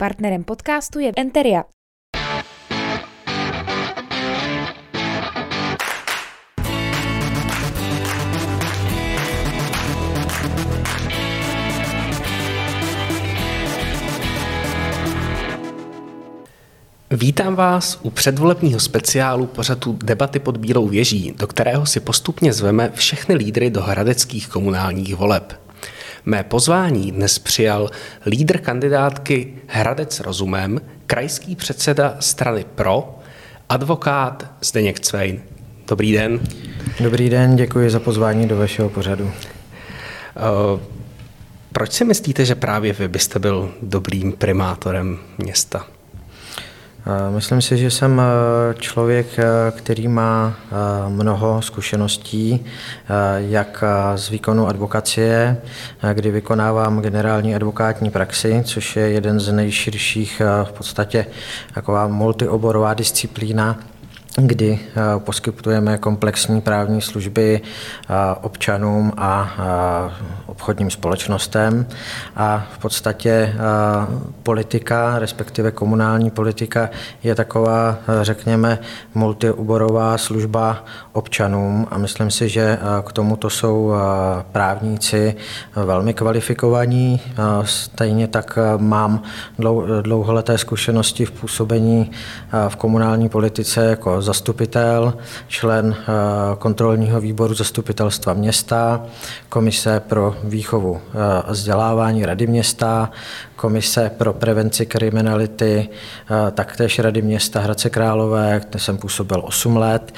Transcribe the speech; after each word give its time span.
Partnerem 0.00 0.44
podcastu 0.44 0.98
je 0.98 1.12
Enteria. 1.16 1.64
Vítám 17.10 17.54
vás 17.54 17.98
u 18.02 18.10
předvolebního 18.10 18.80
speciálu 18.80 19.46
pořadu 19.46 19.98
Debaty 20.04 20.38
pod 20.38 20.56
Bílou 20.56 20.88
věží, 20.88 21.34
do 21.38 21.46
kterého 21.46 21.86
si 21.86 22.00
postupně 22.00 22.52
zveme 22.52 22.90
všechny 22.94 23.34
lídry 23.34 23.70
do 23.70 23.82
hradeckých 23.82 24.48
komunálních 24.48 25.16
voleb. 25.16 25.67
Mé 26.24 26.44
pozvání 26.44 27.12
dnes 27.12 27.38
přijal 27.38 27.90
lídr 28.26 28.58
kandidátky 28.58 29.54
Hradec 29.66 30.20
rozumem, 30.20 30.80
krajský 31.06 31.56
předseda 31.56 32.16
strany 32.20 32.64
PRO, 32.74 33.18
advokát 33.68 34.52
Zdeněk 34.60 35.00
Cvejn. 35.00 35.40
Dobrý 35.88 36.12
den. 36.12 36.40
Dobrý 37.00 37.30
den, 37.30 37.56
děkuji 37.56 37.90
za 37.90 38.00
pozvání 38.00 38.48
do 38.48 38.56
vašeho 38.56 38.88
pořadu. 38.88 39.24
Uh, 39.24 40.80
proč 41.72 41.92
si 41.92 42.04
myslíte, 42.04 42.44
že 42.44 42.54
právě 42.54 42.92
vy 42.92 43.08
byste 43.08 43.38
byl 43.38 43.74
dobrým 43.82 44.32
primátorem 44.32 45.18
města? 45.38 45.86
Myslím 47.30 47.62
si, 47.62 47.76
že 47.76 47.90
jsem 47.90 48.20
eh, 48.20 48.74
člověk, 48.74 49.26
eh, 49.38 49.44
který 49.70 50.08
má 50.08 50.54
eh, 50.56 50.74
mnoho 51.08 51.62
zkušeností, 51.62 52.64
jak 53.36 53.84
z 54.14 54.28
výkonu 54.28 54.66
advokacie, 54.66 55.56
kdy 56.12 56.30
vykonávám 56.30 57.00
generální 57.00 57.54
advokátní 57.54 58.10
praxi, 58.10 58.62
což 58.64 58.96
je 58.96 59.08
jeden 59.08 59.40
z 59.40 59.52
nejširších 59.52 60.42
v 60.64 60.72
podstatě 60.72 61.26
taková 61.74 62.08
multioborová 62.08 62.94
disciplína 62.94 63.78
kdy 64.46 64.78
eh, 64.80 65.00
poskytujeme 65.18 65.98
komplexní 65.98 66.60
právní 66.60 67.00
služby 67.00 67.60
eh, 67.60 68.14
občanům 68.42 69.12
a 69.16 69.50
eh, 69.58 70.12
obchodním 70.46 70.90
společnostem. 70.90 71.86
A 72.36 72.66
v 72.72 72.78
podstatě 72.78 73.54
politika, 74.42 75.18
respektive 75.18 75.70
komunální 75.70 76.30
politika, 76.30 76.90
je 77.22 77.34
taková, 77.34 77.96
řekněme, 78.22 78.78
multioborová 79.14 80.18
služba 80.18 80.84
občanům 81.12 81.86
a 81.90 81.98
myslím 81.98 82.30
si, 82.30 82.48
že 82.48 82.78
k 83.04 83.12
tomuto 83.12 83.50
jsou 83.50 83.92
právníci 84.52 85.36
velmi 85.76 86.14
kvalifikovaní. 86.14 87.20
Stejně 87.64 88.28
tak 88.28 88.58
mám 88.76 89.22
dlouholeté 90.02 90.58
zkušenosti 90.58 91.24
v 91.24 91.30
působení 91.30 92.10
v 92.68 92.76
komunální 92.76 93.28
politice 93.28 93.84
jako 93.84 94.22
zastupitel, 94.28 95.14
člen 95.46 95.96
eh, 95.98 96.04
kontrolního 96.58 97.20
výboru 97.20 97.54
zastupitelstva 97.54 98.32
města, 98.34 99.06
komise 99.48 100.00
pro 100.00 100.36
výchovu 100.44 101.00
eh, 101.00 101.42
a 101.46 101.52
vzdělávání 101.52 102.26
Rady 102.26 102.46
města, 102.46 103.10
komise 103.56 104.10
pro 104.18 104.32
prevenci 104.32 104.86
kriminality, 104.86 105.88
eh, 105.88 106.50
taktéž 106.50 106.98
Rady 106.98 107.22
města 107.22 107.60
Hradce 107.60 107.90
Králové, 107.90 108.60
kde 108.68 108.78
jsem 108.78 108.98
působil 108.98 109.42
8 109.44 109.76
let. 109.76 110.12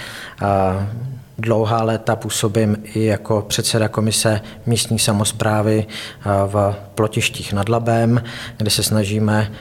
Dlouhá 1.41 1.83
léta 1.83 2.17
působím 2.17 2.77
i 2.83 3.05
jako 3.05 3.43
předseda 3.43 3.89
komise 3.89 4.41
místní 4.67 4.99
samozprávy 4.99 5.87
v 6.47 6.77
Plotištích 6.95 7.53
nad 7.53 7.69
Labem, 7.69 8.23
kde 8.57 8.71
se 8.71 8.83
snažíme 8.83 9.53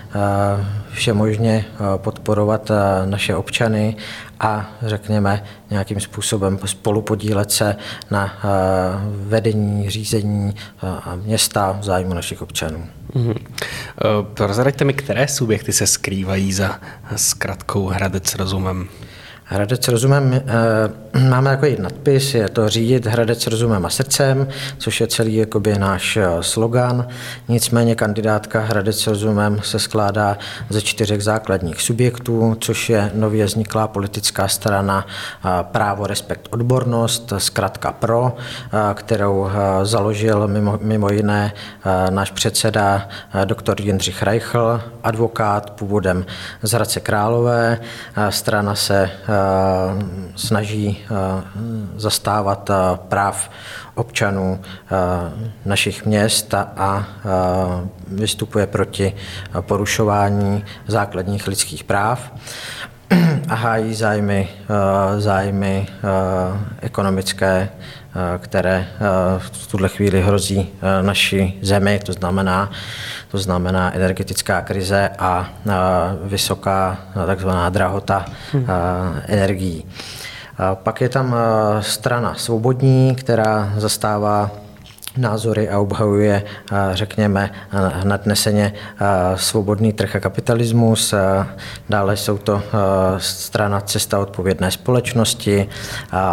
všemožně 0.92 1.66
podporovat 1.98 2.72
naše 3.06 3.36
občany 3.36 3.96
a 4.40 4.72
řekněme 4.82 5.44
nějakým 5.70 6.00
způsobem 6.00 6.60
spolupodílet 6.66 7.52
se 7.52 7.76
na 8.12 8.34
eh, 8.38 8.48
vedení, 9.28 9.90
řízení 9.90 10.56
eh, 10.56 10.88
města 11.16 11.78
v 11.80 11.84
zájmu 11.84 12.14
našich 12.14 12.42
občanů. 12.42 12.88
Mm-hmm. 13.16 13.36
Prozraďte 14.34 14.86
mi, 14.86 14.94
které 14.94 15.28
subjekty 15.28 15.74
se 15.74 15.88
skrývají 15.88 16.54
za 16.54 16.80
zkratkou 17.16 17.88
Hradec 17.88 18.36
rozumem? 18.36 18.88
Hradec 19.52 19.88
rozumem, 19.88 20.34
e, 20.34 20.42
máme 21.30 21.50
takový 21.50 21.76
nadpis, 21.80 22.34
je 22.34 22.50
to 22.50 22.70
řídit 22.70 23.06
Hradec 23.06 23.48
rozumem 23.48 23.86
a 23.86 23.90
srdcem, 23.90 24.48
což 24.78 25.02
je 25.02 25.08
celý 25.08 25.36
jakoby 25.36 25.80
náš 25.80 26.18
eh, 26.18 26.28
slogan. 26.42 27.08
Nicméně 27.48 27.96
kandidátka 27.96 28.60
Hradec 28.60 29.08
rozumem 29.08 29.60
se 29.64 29.80
skládá 29.80 30.38
ze 30.70 30.82
čtyřech 30.82 31.24
základních 31.24 31.82
subjektů, 31.82 32.58
což 32.60 32.90
je 32.90 33.12
nově 33.14 33.46
vzniklá 33.46 33.88
politická 33.88 34.48
strana 34.48 35.06
Právo, 35.62 36.08
respekt, 36.08 36.48
odbornost, 36.50 37.34
zkrátka 37.38 37.92
PRO, 37.92 38.36
kterou 38.94 39.50
založil 39.84 40.48
mimo, 40.48 40.80
mimo 40.82 41.10
jiné 41.10 41.54
náš 42.10 42.32
předseda 42.32 43.10
doktor 43.46 43.82
Jindřich 43.82 44.24
Reichl, 44.24 44.82
advokát 45.04 45.70
původem 45.70 46.26
z 46.62 46.72
Hradce 46.72 47.00
Králové. 47.00 47.80
Strana 48.30 48.76
se 48.76 49.10
snaží 50.36 51.00
zastávat 51.96 52.70
práv 52.96 53.50
občanů 53.96 54.60
našich 55.66 56.06
měst 56.06 56.54
a 56.54 57.08
vystupuje 58.08 58.68
proti 58.68 59.16
porušování 59.62 60.66
základních 60.88 61.48
lidských 61.48 61.84
práv 61.84 62.32
a 63.50 63.56
hájí 63.56 63.96
zájmy, 63.96 64.50
zájmy 65.18 65.88
ekonomické, 66.82 67.70
které 68.38 68.88
v 69.38 69.68
tuhle 69.72 69.90
chvíli 69.90 70.22
hrozí 70.22 70.70
naší 71.02 71.60
zemi, 71.62 72.00
to 72.06 72.14
znamená, 72.14 72.72
to 73.32 73.38
znamená 73.38 73.96
energetická 73.96 74.62
krize 74.62 75.10
a 75.20 75.50
vysoká 76.24 76.98
takzvaná 77.26 77.70
drahota 77.70 78.26
hmm. 78.54 78.66
energií. 79.28 79.86
Pak 80.74 81.02
je 81.02 81.10
tam 81.10 81.36
strana 81.80 82.34
svobodní, 82.36 83.16
která 83.16 83.74
zastává 83.78 84.52
názory 85.20 85.70
a 85.70 85.80
obhajuje, 85.80 86.44
řekněme, 86.94 87.52
nadneseně 88.04 88.74
svobodný 89.36 89.94
trh 89.94 90.16
a 90.16 90.20
kapitalismus. 90.20 91.14
Dále 91.90 92.18
jsou 92.18 92.38
to 92.38 92.64
strana 93.18 93.82
Cesta 93.82 94.20
odpovědné 94.20 94.72
společnosti, 94.72 95.70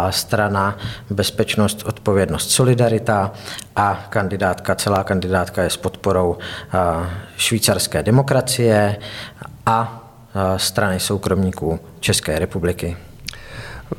strana 0.09 0.77
Bezpečnost, 1.09 1.83
odpovědnost, 1.85 2.51
solidarita 2.51 3.31
a 3.75 4.07
kandidátka, 4.09 4.75
celá 4.75 5.03
kandidátka 5.03 5.63
je 5.63 5.69
s 5.69 5.77
podporou 5.77 6.37
švýcarské 7.37 8.03
demokracie 8.03 8.95
a 9.65 10.03
strany 10.57 10.99
soukromníků 10.99 11.79
České 11.99 12.39
republiky. 12.39 12.97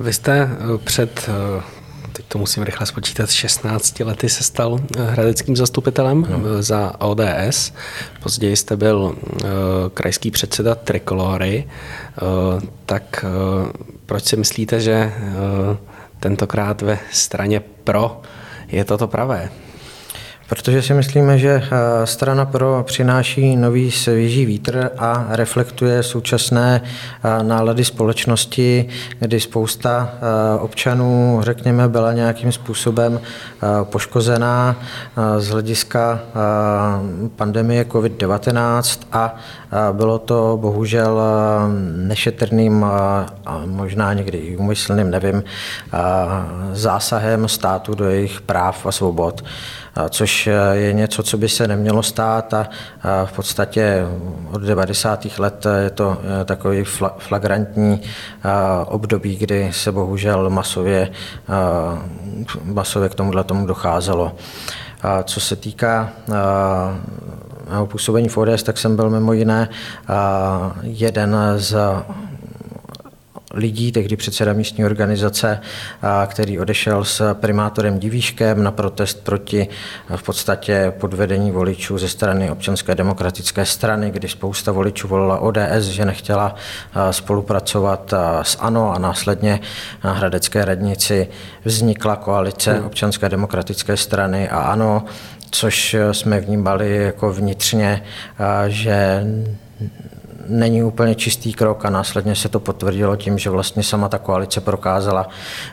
Vy 0.00 0.12
jste 0.12 0.48
před 0.84 1.30
teď 2.18 2.26
to 2.26 2.38
musím 2.38 2.62
rychle 2.62 2.86
spočítat, 2.86 3.30
16 3.30 4.00
lety 4.00 4.28
se 4.28 4.44
stal 4.44 4.80
eh, 4.96 5.02
hradeckým 5.02 5.56
zastupitelem 5.56 6.26
no. 6.30 6.40
Eh, 6.58 6.62
za 6.62 7.00
ODS. 7.00 7.72
Později 8.22 8.56
jste 8.56 8.76
byl 8.76 8.98
uh, 8.98 9.14
krajský 9.94 10.30
předseda 10.30 10.74
Trikolory. 10.74 11.64
Uh, 12.22 12.62
tak 12.86 13.24
uh, 13.24 13.70
proč 14.06 14.24
si 14.24 14.36
myslíte, 14.36 14.80
že 14.80 15.12
uh, 15.16 15.76
tentokrát 16.20 16.82
ve 16.82 16.98
straně 17.12 17.60
pro 17.84 18.20
je 18.68 18.84
toto 18.84 19.06
pravé? 19.06 19.50
Protože 20.48 20.82
si 20.82 20.94
myslíme, 20.94 21.38
že 21.38 21.62
eh, 21.62 22.06
strana 22.06 22.44
pro 22.44 22.84
přináší 22.86 23.56
nový 23.56 23.90
svěží 23.90 24.46
vítr 24.46 24.90
a 24.98 25.26
reflektuje 25.28 26.02
současné 26.02 26.80
eh, 26.82 27.42
nálady 27.42 27.84
společnosti, 27.84 28.88
kdy 29.18 29.40
spousta 29.40 30.10
eh, 30.12 30.58
občanů, 30.60 31.40
řekněme, 31.42 31.88
byla 31.88 32.12
nějakým 32.12 32.52
způsobem 32.52 33.20
poškozená 33.82 34.76
z 35.38 35.48
hlediska 35.48 36.20
pandemie 37.36 37.84
COVID-19 37.84 38.98
a 39.12 39.34
bylo 39.92 40.18
to 40.18 40.58
bohužel 40.60 41.20
nešetrným 41.96 42.84
a 42.84 43.26
možná 43.64 44.12
někdy 44.12 44.38
i 44.38 44.56
umyslným, 44.56 45.10
nevím, 45.10 45.44
zásahem 46.72 47.48
státu 47.48 47.94
do 47.94 48.04
jejich 48.04 48.40
práv 48.40 48.86
a 48.86 48.92
svobod 48.92 49.42
což 50.08 50.46
eh, 50.46 50.76
je 50.76 50.92
něco, 50.92 51.22
co 51.22 51.38
by 51.38 51.48
se 51.48 51.68
nemělo 51.68 52.02
stát 52.02 52.54
a 52.54 52.68
v 53.24 53.32
podstatě 53.32 54.06
od 54.50 54.62
90. 54.62 55.26
let 55.38 55.66
je 55.82 55.90
to 55.90 56.18
eh, 56.40 56.44
takový 56.44 56.84
flagrantní 57.18 58.00
období, 58.86 59.36
kdy 59.36 59.70
se 59.72 59.92
bohužel 59.92 60.50
masově, 60.50 61.10
masově 62.64 63.08
k 63.08 63.14
tomuhle 63.14 63.44
tomu 63.44 63.66
docházelo. 63.66 64.32
Co 65.24 65.40
se 65.40 65.56
týká 65.56 66.10
mého 67.70 67.86
působení 67.86 68.28
v 68.28 68.38
ODS, 68.38 68.62
tak 68.62 68.78
jsem 68.78 68.96
byl 68.96 69.10
mimo 69.10 69.32
jiné 69.32 69.68
jeden 70.82 71.36
z 71.56 71.76
lidí, 73.54 73.92
tehdy 73.92 74.16
předseda 74.16 74.52
místní 74.52 74.84
organizace, 74.84 75.60
který 76.26 76.58
odešel 76.58 77.04
s 77.04 77.34
primátorem 77.34 77.98
Divíškem 77.98 78.62
na 78.62 78.70
protest 78.70 79.24
proti 79.24 79.68
v 80.16 80.22
podstatě 80.22 80.92
podvedení 80.98 81.50
voličů 81.50 81.98
ze 81.98 82.08
strany 82.08 82.50
občanské 82.50 82.94
demokratické 82.94 83.66
strany, 83.66 84.10
kdy 84.10 84.28
spousta 84.28 84.72
voličů 84.72 85.08
volila 85.08 85.38
ODS, 85.38 85.84
že 85.84 86.04
nechtěla 86.04 86.54
spolupracovat 87.10 88.14
s 88.42 88.56
ANO 88.60 88.94
a 88.94 88.98
následně 88.98 89.60
na 90.04 90.12
Hradecké 90.12 90.64
radnici 90.64 91.28
vznikla 91.64 92.16
koalice 92.16 92.72
hmm. 92.72 92.86
občanské 92.86 93.28
demokratické 93.28 93.96
strany 93.96 94.48
a 94.48 94.58
ANO, 94.58 95.04
což 95.50 95.96
jsme 96.12 96.40
vnímali 96.40 96.96
jako 96.96 97.32
vnitřně, 97.32 98.02
že 98.68 99.24
není 100.48 100.82
úplně 100.82 101.14
čistý 101.14 101.52
krok 101.52 101.84
a 101.84 101.90
následně 101.90 102.34
se 102.34 102.48
to 102.48 102.60
potvrdilo 102.60 103.16
tím, 103.16 103.38
že 103.38 103.50
vlastně 103.50 103.82
sama 103.82 104.08
ta 104.08 104.18
koalice 104.18 104.60
prokázala, 104.60 105.28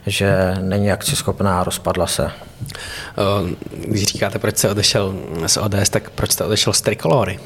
že 0.06 0.56
není 0.62 0.92
akceschopná 0.92 1.60
a 1.60 1.64
rozpadla 1.64 2.08
se. 2.08 2.32
Když 3.88 4.04
říkáte, 4.04 4.40
proč 4.40 4.58
se 4.58 4.70
odešel 4.70 5.16
z 5.48 5.58
ODS, 5.58 5.90
tak 5.90 6.10
proč 6.10 6.32
jste 6.32 6.46
odešel 6.46 6.74
z 6.74 6.82
Trikolory? 6.82 7.40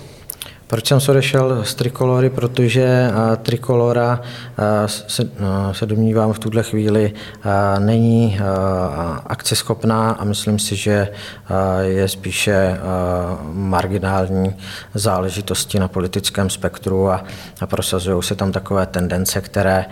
Proč 0.69 0.88
jsem 0.88 1.00
se 1.00 1.12
odešel 1.12 1.63
z 1.63 1.75
Trikolory? 1.75 2.30
Protože 2.30 3.12
Trikolora 3.42 4.21
se, 4.86 5.30
se 5.71 5.86
domnívám 5.86 6.33
v 6.33 6.39
tuhle 6.39 6.63
chvíli 6.63 7.13
není 7.80 8.39
akceschopná 9.25 10.12
a 10.12 10.24
myslím 10.24 10.60
si, 10.60 10.75
že 10.75 11.07
je 11.81 12.07
spíše 12.07 12.77
marginální 13.54 14.56
záležitosti 14.94 15.80
na 15.80 15.88
politickém 15.88 16.50
spektru 16.50 17.10
a, 17.10 17.24
a 17.62 17.68
prosazují 17.68 18.24
se 18.24 18.36
tam 18.36 18.51
takové 18.51 18.86
tendence, 18.86 19.42
které 19.42 19.86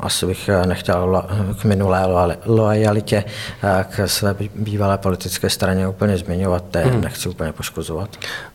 asi 0.00 0.26
bych 0.26 0.50
nechtěl 0.66 1.24
k 1.60 1.64
minulé 1.64 2.06
loajalitě 2.44 3.24
k 3.90 4.08
své 4.08 4.34
bývalé 4.54 4.98
politické 4.98 5.50
straně 5.50 5.88
úplně 5.88 6.16
zmiňovat, 6.16 6.64
to 6.70 6.78
hmm. 6.78 7.00
nechci 7.00 7.28
úplně 7.28 7.52
poškozovat. 7.52 8.10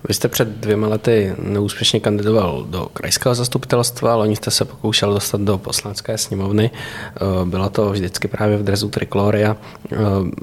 Vy 0.08 0.14
jste 0.14 0.28
před 0.28 0.48
dvěma 0.48 0.88
lety 0.88 1.19
neúspěšně 1.44 2.00
kandidoval 2.00 2.66
do 2.70 2.88
krajského 2.94 3.36
zastupitelstva, 3.36 4.16
loni 4.16 4.36
jste 4.36 4.52
se 4.52 4.66
pokoušel 4.66 5.14
dostat 5.14 5.42
do 5.42 5.58
poslanecké 5.58 6.18
sněmovny. 6.18 6.72
Eh, 6.72 7.46
bylo 7.46 7.70
to 7.70 7.90
vždycky 7.90 8.28
právě 8.28 8.58
v 8.58 8.64
drezu 8.64 8.90
Trikloria. 8.90 9.58
Eh, 9.92 9.98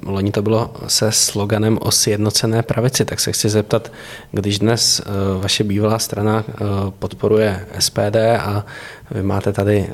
loni 0.07 0.33
to 0.33 0.43
bylo 0.43 0.71
se 0.87 1.13
sloganem 1.13 1.79
o 1.81 1.91
sjednocené 1.91 2.63
pravici, 2.63 3.05
tak 3.05 3.21
se 3.21 3.33
chci 3.33 3.49
zeptat, 3.49 3.93
když 4.33 4.59
dnes 4.59 5.01
eh, 5.01 5.05
vaše 5.43 5.65
bývalá 5.65 5.99
strana 5.99 6.45
podporuje 6.99 7.67
SPD 7.79 8.17
a 8.41 8.65
vy 9.11 9.23
máte 9.23 9.53
tady 9.53 9.89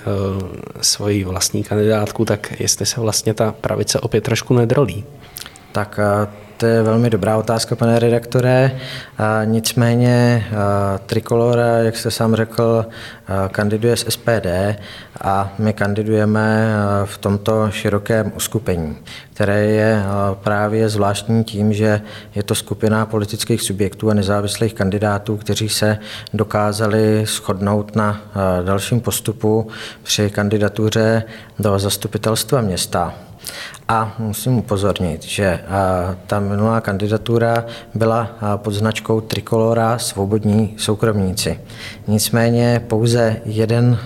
svoji 0.81 1.25
vlastní 1.25 1.65
kandidátku, 1.65 2.25
tak 2.25 2.61
jestli 2.61 2.87
se 2.87 3.01
vlastně 3.01 3.35
ta 3.35 3.55
pravice 3.61 4.01
opět 4.01 4.21
trošku 4.25 4.55
nedrolí? 4.55 5.05
Tak 5.73 6.01
to 6.57 6.67
je 6.67 6.83
velmi 6.83 7.11
dobrá 7.11 7.37
otázka, 7.37 7.77
pane 7.77 7.99
redaktore. 7.99 8.81
A 9.19 9.45
nicméně 9.45 10.45
Trikolora, 11.07 11.79
jak 11.79 11.97
jste 11.97 12.11
sám 12.11 12.35
řekl, 12.35 12.87
kandiduje 13.51 13.97
z 13.97 14.05
SPD 14.09 14.47
a 15.21 15.53
my 15.59 15.73
kandidujeme 15.73 16.75
v 17.05 17.19
tomto 17.19 17.71
širokém 17.71 18.33
uskupení, 18.37 18.97
které 19.35 19.65
je 19.65 20.03
právě 20.35 20.89
zvláštní 20.89 21.45
tím, 21.45 21.73
že 21.73 22.01
je 22.35 22.43
to 22.43 22.55
skupina 22.55 23.07
politických 23.07 23.63
subjektů 23.63 24.11
a 24.11 24.15
nezávislých 24.15 24.75
kandidátů, 24.75 25.37
kteří 25.37 25.69
se 25.69 25.99
dokázali 26.35 27.25
shodnout 27.27 27.97
na 27.97 28.21
dalším 28.65 29.01
postupu 29.01 29.69
při 30.03 30.31
kandidatuře 30.31 31.23
do 31.59 31.79
zastupitelstva 31.79 32.61
města. 32.61 33.15
A 33.89 34.15
musím 34.19 34.59
upozornit, 34.59 35.23
že 35.23 35.61
ta 36.27 36.41
minulá 36.41 36.81
kandidatura 36.81 37.65
byla 37.95 38.31
pod 38.57 38.75
značkou 38.75 39.21
Trikolora 39.21 39.99
Svobodní 39.99 40.75
soukromníci. 40.79 41.61
Nicméně 42.07 42.81
pouze 42.89 43.37
jeden 43.45 43.99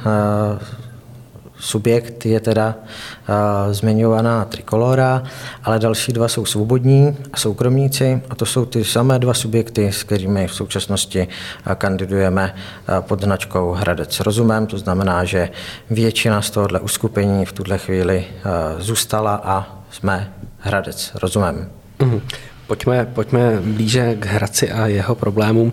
subjekt 1.59 2.27
je 2.27 2.41
teda 2.41 2.75
uh, 2.75 3.35
zmiňovaná 3.73 4.45
trikolora, 4.45 5.23
ale 5.65 5.79
další 5.79 6.13
dva 6.13 6.29
jsou 6.29 6.45
svobodní 6.45 7.17
a 7.33 7.37
soukromníci 7.37 8.23
a 8.31 8.35
to 8.35 8.47
jsou 8.47 8.65
ty 8.65 8.85
samé 8.85 9.19
dva 9.19 9.35
subjekty, 9.35 9.93
s 9.93 10.03
kterými 10.03 10.47
v 10.47 10.55
současnosti 10.55 11.29
uh, 11.67 11.73
kandidujeme 11.75 12.55
uh, 12.55 13.01
pod 13.01 13.23
značkou 13.23 13.73
Hradec 13.73 14.21
rozumem, 14.21 14.67
to 14.67 14.79
znamená, 14.79 15.25
že 15.25 15.51
většina 15.91 16.43
z 16.43 16.51
tohohle 16.51 16.81
uskupení 16.81 17.47
v 17.47 17.53
tuhle 17.53 17.79
chvíli 17.79 18.25
uh, 18.25 18.81
zůstala 18.81 19.41
a 19.45 19.83
jsme 19.91 20.33
Hradec 20.59 21.13
rozumem. 21.15 21.69
Mm-hmm. 21.99 22.21
Pojďme, 22.67 23.07
pojďme 23.15 23.61
blíže 23.61 24.15
k 24.15 24.27
Hradci 24.27 24.73
a 24.73 24.87
jeho 24.87 25.15
problémům. 25.15 25.73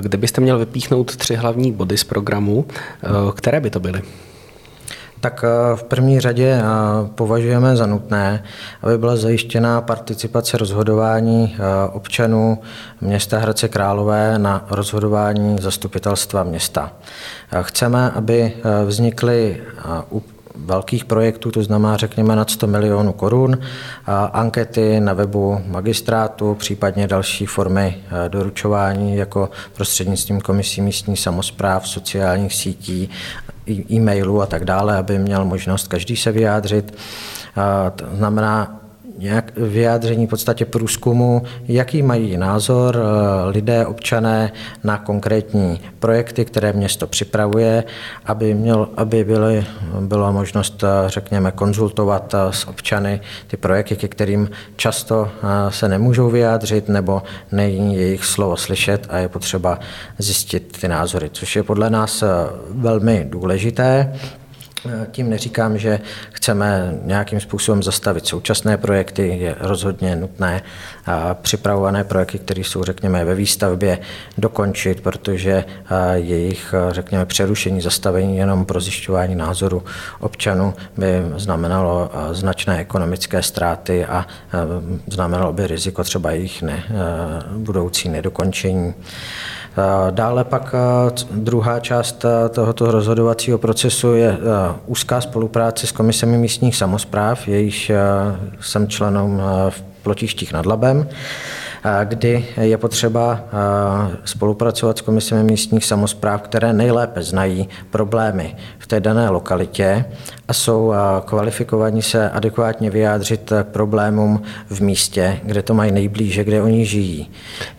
Kde 0.00 0.18
byste 0.18 0.40
měl 0.40 0.58
vypíchnout 0.58 1.16
tři 1.16 1.34
hlavní 1.36 1.72
body 1.72 1.98
z 1.98 2.04
programu, 2.04 2.66
které 3.34 3.60
by 3.60 3.70
to 3.70 3.80
byly? 3.80 4.02
Tak 5.24 5.44
eh, 5.44 5.76
v 5.76 5.82
první 5.82 6.20
řadě 6.20 6.60
eh, 6.60 6.64
považujeme 7.14 7.76
za 7.76 7.86
nutné, 7.86 8.44
aby 8.82 8.98
byla 8.98 9.16
zajištěna 9.16 9.80
participace 9.80 10.58
rozhodování 10.58 11.56
eh, 11.56 11.88
občanů 11.92 12.58
města 13.00 13.38
Hradce 13.38 13.68
Králové 13.68 14.38
na 14.38 14.66
rozhodování 14.70 15.56
zastupitelstva 15.60 16.42
města. 16.42 16.92
Chceme, 17.62 18.10
aby 18.10 18.52
vznikly 18.86 19.62
velkých 20.54 21.04
projektů, 21.04 21.50
to 21.50 21.62
znamená 21.62 21.96
řekněme 21.96 22.36
nad 22.36 22.50
100 22.50 22.66
milionů 22.66 23.12
korun, 23.12 23.58
ankety 24.32 25.00
na 25.00 25.12
webu 25.12 25.60
magistrátu, 25.66 26.54
případně 26.54 27.06
další 27.06 27.46
formy 27.46 27.96
doručování 28.28 29.16
jako 29.16 29.50
prostřednictvím 29.76 30.40
komisí 30.40 30.80
místní 30.80 31.16
samozpráv, 31.16 31.88
sociálních 31.88 32.54
sítí 32.54 33.10
e-mailů 33.68 34.42
a 34.42 34.46
tak 34.46 34.64
dále, 34.64 34.96
aby 34.96 35.18
měl 35.18 35.44
možnost 35.44 35.88
každý 35.88 36.16
se 36.16 36.32
vyjádřit. 36.32 36.94
To 37.96 38.16
znamená, 38.16 38.83
nějak 39.18 39.52
vyjádření 39.56 40.26
v 40.26 40.30
podstatě 40.30 40.64
průzkumu, 40.64 41.42
jaký 41.68 42.02
mají 42.02 42.36
názor 42.36 42.96
eh, 42.96 43.50
lidé, 43.50 43.86
občané 43.86 44.52
na 44.84 44.98
konkrétní 44.98 45.80
projekty, 45.98 46.44
které 46.44 46.72
město 46.72 47.06
připravuje, 47.06 47.84
aby, 48.24 48.54
měl, 48.54 48.88
aby 48.96 49.24
byly, 49.24 49.66
byla 50.00 50.30
možnost, 50.30 50.84
eh, 50.84 50.88
řekněme, 51.06 51.52
konzultovat 51.52 52.34
eh, 52.34 52.52
s 52.52 52.68
občany 52.68 53.20
ty 53.46 53.56
projekty, 53.56 53.96
ke 53.96 54.08
kterým 54.08 54.50
často 54.76 55.30
se 55.68 55.88
nemůžou 55.88 56.30
vyjádřit 56.30 56.88
nebo 56.88 57.22
není 57.52 57.96
jejich 57.96 58.24
slovo 58.24 58.56
slyšet 58.56 59.06
a 59.10 59.18
je 59.18 59.28
potřeba 59.28 59.78
zjistit 60.18 60.76
ty 60.80 60.88
názory, 60.88 61.30
což 61.32 61.56
je 61.56 61.62
podle 61.62 61.90
nás 61.90 62.24
velmi 62.70 63.26
důležité. 63.30 64.12
Tím 65.10 65.30
neříkám, 65.30 65.78
že 65.78 66.00
chceme 66.30 66.98
nějakým 67.02 67.40
způsobem 67.40 67.82
zastavit 67.82 68.26
současné 68.26 68.76
projekty. 68.76 69.28
Je 69.28 69.56
rozhodně 69.60 70.16
nutné 70.16 70.62
připravované 71.42 72.04
projekty, 72.04 72.38
které 72.38 72.60
jsou, 72.60 72.84
řekněme, 72.84 73.24
ve 73.24 73.34
výstavbě, 73.34 73.98
dokončit, 74.38 75.00
protože 75.00 75.64
jejich, 76.14 76.74
řekněme, 76.90 77.26
přerušení, 77.26 77.80
zastavení 77.80 78.36
jenom 78.36 78.64
pro 78.64 78.80
zjišťování 78.80 79.34
názoru 79.34 79.82
občanů 80.20 80.74
by 80.96 81.22
znamenalo 81.36 82.10
značné 82.32 82.78
ekonomické 82.78 83.42
ztráty 83.42 84.04
a 84.04 84.26
znamenalo 85.12 85.52
by 85.52 85.66
riziko 85.66 86.04
třeba 86.04 86.30
jejich 86.30 86.62
ne, 86.62 86.84
budoucí 87.56 88.08
nedokončení. 88.08 88.94
Dále 90.10 90.44
pak 90.44 90.74
druhá 91.30 91.80
část 91.80 92.24
tohoto 92.50 92.90
rozhodovacího 92.90 93.58
procesu 93.58 94.14
je 94.14 94.38
úzká 94.86 95.20
spolupráce 95.20 95.86
s 95.86 95.92
komisemi 95.92 96.38
místních 96.38 96.76
samozpráv, 96.76 97.48
jejíž 97.48 97.92
jsem 98.60 98.88
členem 98.88 99.42
v 99.70 99.82
Plotištích 100.02 100.52
nad 100.52 100.66
Labem 100.66 101.08
kdy 102.04 102.46
je 102.60 102.78
potřeba 102.78 103.40
spolupracovat 104.24 104.98
s 104.98 105.00
komisemi 105.00 105.44
místních 105.44 105.84
samozpráv, 105.84 106.42
které 106.42 106.72
nejlépe 106.72 107.22
znají 107.22 107.68
problémy 107.90 108.56
v 108.78 108.86
té 108.86 109.00
dané 109.00 109.30
lokalitě 109.30 110.04
a 110.48 110.52
jsou 110.52 110.94
kvalifikovaní 111.24 112.02
se 112.02 112.30
adekvátně 112.30 112.90
vyjádřit 112.90 113.52
k 113.62 113.66
problémům 113.66 114.42
v 114.68 114.80
místě, 114.80 115.38
kde 115.42 115.62
to 115.62 115.74
mají 115.74 115.92
nejblíže, 115.92 116.44
kde 116.44 116.62
oni 116.62 116.86
žijí. 116.86 117.30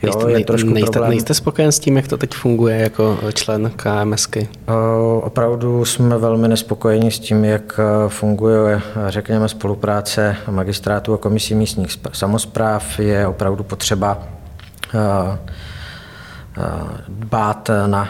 Jo, 0.03 0.11
nejste, 0.15 0.31
je 0.31 0.45
trošku 0.45 0.69
nejste, 0.69 0.91
problém... 0.91 1.09
nejste 1.09 1.33
spokojen 1.33 1.71
s 1.71 1.79
tím, 1.79 1.97
jak 1.97 2.07
to 2.07 2.17
teď 2.17 2.33
funguje 2.33 2.77
jako 2.77 3.17
člen 3.33 3.71
KMSky? 3.75 4.47
Opravdu 5.21 5.85
jsme 5.85 6.17
velmi 6.17 6.47
nespokojeni 6.47 7.11
s 7.11 7.19
tím, 7.19 7.45
jak 7.45 7.79
funguje, 8.07 8.81
řekněme, 9.07 9.49
spolupráce 9.49 10.35
magistrátu 10.49 11.13
a 11.13 11.17
komisí 11.17 11.55
místních 11.55 11.99
samozpráv. 12.13 12.99
Je 12.99 13.27
opravdu 13.27 13.63
potřeba 13.63 13.94
dbát 17.07 17.69
na 17.87 18.09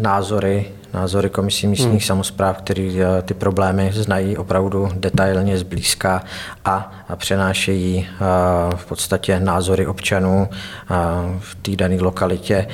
názory 0.00 0.73
názory 0.94 1.30
komisí 1.30 1.66
místních 1.66 1.90
hmm. 1.90 2.00
samozpráv, 2.00 2.58
který 2.58 3.02
eh, 3.02 3.22
ty 3.22 3.34
problémy 3.34 3.90
znají 3.94 4.36
opravdu 4.36 4.88
detailně 4.94 5.58
zblízka 5.58 6.22
a, 6.64 6.92
přenášejí 7.16 8.06
eh, 8.08 8.76
v 8.76 8.86
podstatě 8.86 9.40
názory 9.40 9.86
občanů 9.86 10.48
eh, 10.50 10.94
v 11.38 11.54
té 11.54 11.76
dané 11.76 11.96
lokalitě 12.00 12.66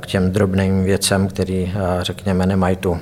k 0.00 0.06
těm 0.06 0.32
drobným 0.32 0.84
věcem, 0.84 1.28
který, 1.28 1.72
řekněme, 2.02 2.46
nemají 2.46 2.76
tu 2.76 2.98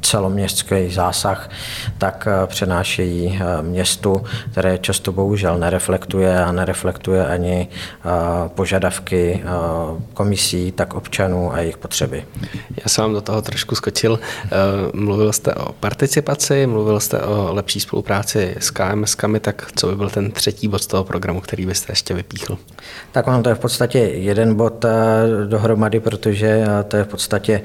celoměstský 0.00 0.90
zásah, 0.90 1.50
tak 1.98 2.28
přenášejí 2.46 3.40
městu, 3.62 4.22
které 4.52 4.78
často 4.78 5.12
bohužel 5.12 5.58
nereflektuje 5.58 6.44
a 6.44 6.52
nereflektuje 6.52 7.26
ani 7.26 7.68
požadavky 8.48 9.42
komisí, 10.14 10.72
tak 10.72 10.94
občanů 10.94 11.52
a 11.52 11.58
jejich 11.60 11.78
potřeby. 11.78 12.24
Já 12.76 13.02
vám 13.02 13.12
do 13.12 13.20
toho 13.20 13.42
trošku 13.42 13.63
trošku 13.64 13.74
skočil. 13.74 14.18
Eh, 14.44 14.48
mluvil 14.94 15.32
jste 15.32 15.54
o 15.54 15.72
participaci, 15.72 16.66
mluvil 16.66 17.00
jste 17.00 17.20
o 17.20 17.54
lepší 17.54 17.80
spolupráci 17.80 18.56
s 18.58 18.70
KMS-kami, 18.70 19.40
tak 19.40 19.72
co 19.76 19.86
by 19.86 19.96
byl 19.96 20.10
ten 20.10 20.30
třetí 20.30 20.68
bod 20.68 20.82
z 20.82 20.86
toho 20.86 21.04
programu, 21.04 21.40
který 21.40 21.66
byste 21.66 21.92
ještě 21.92 22.14
vypíchl? 22.14 22.58
Tak 23.12 23.26
ono 23.26 23.42
to 23.42 23.48
je 23.48 23.54
v 23.54 23.58
podstatě 23.58 23.98
jeden 23.98 24.54
bod 24.54 24.84
eh, 24.84 24.90
dohromady, 25.46 26.00
protože 26.00 26.46
eh, 26.46 26.84
to 26.84 26.96
je 26.96 27.04
v 27.04 27.08
podstatě 27.08 27.62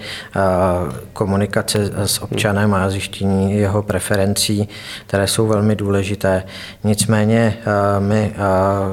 komunikace 1.14 1.92
s 2.06 2.22
občanem 2.22 2.74
a 2.74 2.90
zjištění 2.90 3.54
jeho 3.54 3.84
preferencí, 3.84 4.70
které 5.08 5.28
jsou 5.28 5.48
velmi 5.48 5.76
důležité. 5.76 6.44
Nicméně 6.84 7.58
my 8.00 8.34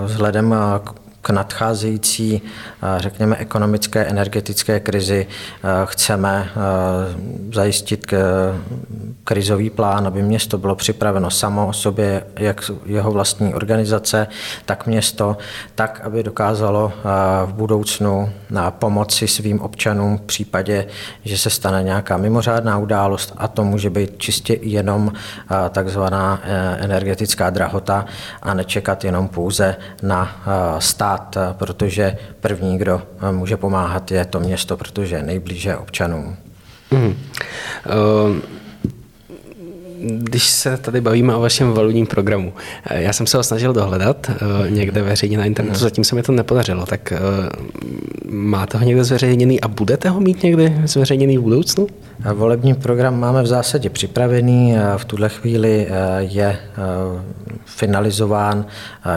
vzhledem 0.05 0.55
k 0.85 1.06
k 1.27 1.31
nadcházející, 1.31 2.43
eh, 2.43 3.01
řekněme, 3.01 3.37
ekonomické, 3.37 4.05
energetické 4.05 4.81
krizi 4.81 5.27
eh, 5.27 5.69
chceme 5.85 6.49
eh, 6.49 6.61
zajistit 7.55 8.15
krizový 9.25 9.71
plán, 9.71 10.07
aby 10.07 10.23
město 10.23 10.59
bylo 10.59 10.75
připraveno 10.75 11.31
samo 11.31 11.67
o 11.67 11.73
sobě, 11.73 12.27
jak 12.37 12.71
jeho 12.87 13.11
vlastní 13.11 13.55
organizace, 13.55 14.27
tak 14.65 14.87
město, 14.87 15.37
tak, 15.75 16.01
aby 16.05 16.23
dokázalo 16.23 16.93
v 17.47 17.53
budoucnu 17.53 18.31
pomoci 18.71 19.29
svým 19.29 19.61
občanům 19.61 20.19
v 20.19 20.21
případě, 20.21 20.87
že 21.25 21.39
se 21.39 21.51
stane 21.51 21.83
nějaká 21.83 22.17
mimořádná 22.17 22.79
událost 22.79 23.33
a 23.37 23.49
to 23.49 23.65
může 23.65 23.91
být 23.91 24.19
čistě 24.19 24.59
jenom 24.63 25.13
takzvaná 25.71 26.41
energetická 26.79 27.51
drahota 27.51 28.07
a 28.43 28.55
nečekat 28.55 29.05
jenom 29.05 29.29
pouze 29.29 29.77
na 30.03 30.31
stát 30.79 31.16
stát, 31.17 31.57
protože 31.59 32.17
první, 32.41 32.79
kdo 32.79 33.03
může 33.31 33.57
pomáhat, 33.57 34.11
je 34.11 34.25
to 34.25 34.41
město, 34.41 34.77
protože 34.77 35.17
je 35.17 35.23
nejblíže 35.23 35.77
občanům. 35.77 36.37
Mm. 36.91 37.15
Když 40.01 40.51
se 40.51 40.77
tady 40.77 41.01
bavíme 41.01 41.35
o 41.35 41.41
vašem 41.41 41.73
valutním 41.73 42.07
programu, 42.07 42.53
já 42.91 43.13
jsem 43.13 43.27
se 43.27 43.37
ho 43.37 43.43
snažil 43.43 43.73
dohledat 43.73 44.31
někde 44.69 45.03
veřejně 45.03 45.39
na 45.39 45.45
internetu, 45.45 45.79
zatím 45.79 46.05
se 46.05 46.15
mi 46.15 46.23
to 46.23 46.33
nepodařilo, 46.33 46.87
tak 46.87 47.13
máte 48.31 48.79
ho 48.79 48.85
někde 48.85 49.05
zveřejněný 49.05 49.61
a 49.61 49.69
budete 49.69 50.09
ho 50.09 50.21
mít 50.21 50.43
někdy 50.43 50.77
zveřejněný 50.85 51.39
v 51.39 51.43
budoucnu? 51.43 51.87
Volební 52.35 52.75
program 52.75 53.21
máme 53.21 53.43
v 53.43 53.47
zásadě 53.47 53.91
připravený, 53.91 54.75
v 54.97 55.05
tuhle 55.05 55.29
chvíli 55.29 55.89
je 56.19 56.59
finalizován 57.65 58.67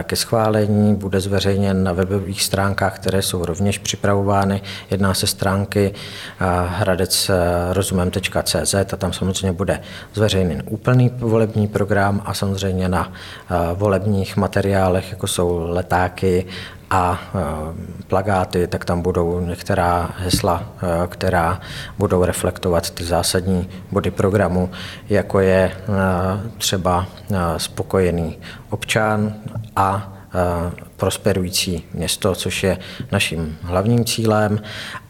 ke 0.04 0.16
schválení, 0.16 0.96
bude 0.96 1.20
zveřejněn 1.20 1.84
na 1.84 1.94
webových 1.94 2.44
stránkách, 2.44 2.96
které 2.96 3.22
jsou 3.22 3.46
rovněž 3.46 3.78
připravovány. 3.78 4.62
Jedná 4.92 5.14
se 5.14 5.28
stránky 5.28 5.94
hradecrozumem.cz 6.68 8.74
a 8.74 8.98
tam 8.98 9.14
samozřejmě 9.14 9.52
bude 9.52 9.82
zveřejněn 10.14 10.64
úplný 10.70 11.12
volební 11.18 11.68
program 11.68 12.22
a 12.26 12.34
samozřejmě 12.34 12.90
na 12.90 13.12
volebních 13.74 14.38
materiálech, 14.38 15.12
jako 15.12 15.28
jsou 15.28 15.66
letáky 15.70 16.46
a 16.90 17.20
plagáty, 18.08 18.68
tak 18.68 18.86
tam 18.86 19.02
budou 19.02 19.40
některá 19.40 20.10
hesla, 20.18 20.64
která 21.08 21.60
budou 21.98 22.24
reflektovat 22.24 22.90
ty 22.90 23.04
zásadní 23.04 23.70
body 23.92 24.12
programu, 24.12 24.70
jako 25.10 25.40
je 25.40 25.72
třeba 26.58 27.06
spokojený 27.58 28.38
občan 28.70 29.34
a 29.76 30.14
prosperující 31.00 31.84
město, 31.94 32.36
což 32.36 32.64
je 32.64 32.78
naším 33.12 33.58
hlavním 33.62 34.06
cílem 34.06 34.62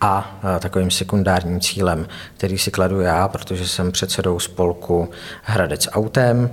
a 0.02 0.40
takovým 0.60 0.92
sekundárním 0.92 1.60
cílem, 1.60 2.08
který 2.38 2.58
si 2.58 2.72
kladu 2.72 3.02
já, 3.02 3.28
protože 3.28 3.68
jsem 3.68 3.92
předsedou 3.92 4.40
spolku 4.40 5.10
Hradec 5.44 5.88
autem, 5.92 6.50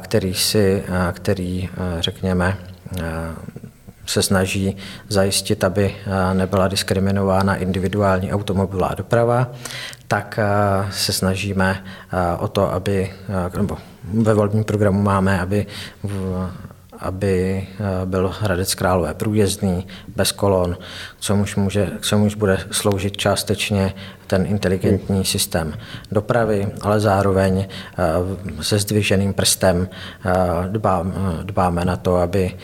který, 0.00 0.34
si, 0.34 0.84
který 1.12 1.68
řekněme, 2.00 2.56
se 4.06 4.22
snaží 4.22 4.76
zajistit, 5.08 5.64
aby 5.64 5.96
nebyla 6.32 6.68
diskriminována 6.68 7.56
individuální 7.56 8.32
automobilová 8.32 8.94
doprava, 8.94 9.50
tak 10.08 10.38
se 10.90 11.12
snažíme 11.12 11.84
o 12.38 12.48
to, 12.48 12.72
aby, 12.72 13.12
nebo 13.56 13.78
ve 14.04 14.34
volebním 14.34 14.64
programu 14.64 15.02
máme, 15.02 15.40
aby 15.40 15.66
aby 17.02 17.66
eh, 17.68 18.06
byl 18.06 18.34
Hradec 18.40 18.74
Králové 18.74 19.14
průjezdný, 19.14 19.86
bez 20.16 20.32
kolon, 20.32 20.76
čemuž, 21.20 21.56
může, 21.56 21.90
čemuž 22.00 22.34
bude 22.34 22.58
sloužit 22.70 23.16
částečně 23.16 23.94
ten 24.26 24.46
inteligentní 24.46 25.24
systém 25.24 25.74
dopravy, 26.12 26.68
ale 26.80 27.00
zároveň 27.00 27.66
eh, 27.68 28.62
se 28.62 28.78
zdviženým 28.78 29.34
prstem 29.34 29.88
eh, 29.88 30.32
dbám, 30.68 31.14
dbáme 31.42 31.84
na 31.84 31.96
to, 31.96 32.16
aby 32.16 32.56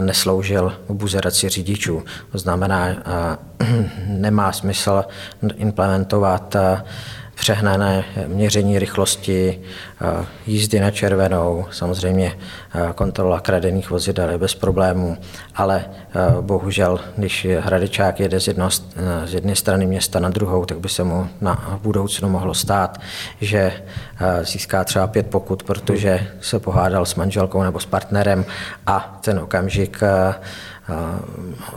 nesloužil 0.00 0.72
k 0.88 0.90
buzeraci 0.90 1.48
řidičů. 1.48 2.04
To 2.32 2.38
znamená, 2.38 2.88
nemá 4.06 4.52
smysl 4.52 5.04
implementovat 5.56 6.56
přehnané 7.36 8.04
měření 8.26 8.78
rychlosti, 8.78 9.60
eh, 10.00 10.26
jízdy 10.46 10.80
na 10.80 10.90
červenou, 10.90 11.66
samozřejmě 11.70 12.32
eh, 12.74 12.92
kontrola 12.94 13.40
kradených 13.40 13.90
vozidel 13.90 14.30
je 14.30 14.38
bez 14.38 14.54
problémů, 14.54 15.18
ale 15.54 15.84
eh, 15.86 16.12
bohužel, 16.40 17.00
když 17.16 17.46
hradečák 17.60 18.20
jede 18.20 18.40
z, 18.40 18.48
jedno, 18.48 18.70
z 19.24 19.34
jedné 19.34 19.56
strany 19.56 19.86
města 19.86 20.20
na 20.20 20.28
druhou, 20.28 20.64
tak 20.64 20.78
by 20.78 20.88
se 20.88 21.04
mu 21.04 21.28
na 21.40 21.78
budoucnu 21.82 22.28
mohlo 22.28 22.54
stát, 22.54 23.00
že 23.40 23.72
získá 24.42 24.84
třeba 24.84 25.06
pět 25.06 25.26
pokut, 25.26 25.62
protože 25.62 26.26
se 26.40 26.58
pohádal 26.58 27.06
s 27.06 27.14
manželkou 27.14 27.62
nebo 27.62 27.80
s 27.80 27.86
partnerem 27.86 28.44
a 28.86 29.18
ten 29.20 29.38
okamžik 29.38 30.00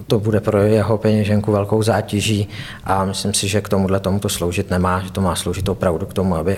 to 0.08 0.20
bude 0.20 0.40
pro 0.40 0.62
jeho 0.62 0.98
peněženku 0.98 1.52
velkou 1.52 1.84
zátěží 1.84 2.50
a 2.84 3.06
myslím 3.06 3.34
si, 3.34 3.48
že 3.48 3.62
k 3.62 3.70
tomuhle 3.70 4.00
tomu 4.00 4.20
to 4.20 4.30
sloužit 4.30 4.70
nemá, 4.70 5.00
že 5.00 5.12
to 5.12 5.22
má 5.22 5.36
sloužit 5.36 5.70
opravdu 5.70 6.06
k 6.06 6.14
tomu, 6.14 6.36
aby 6.36 6.58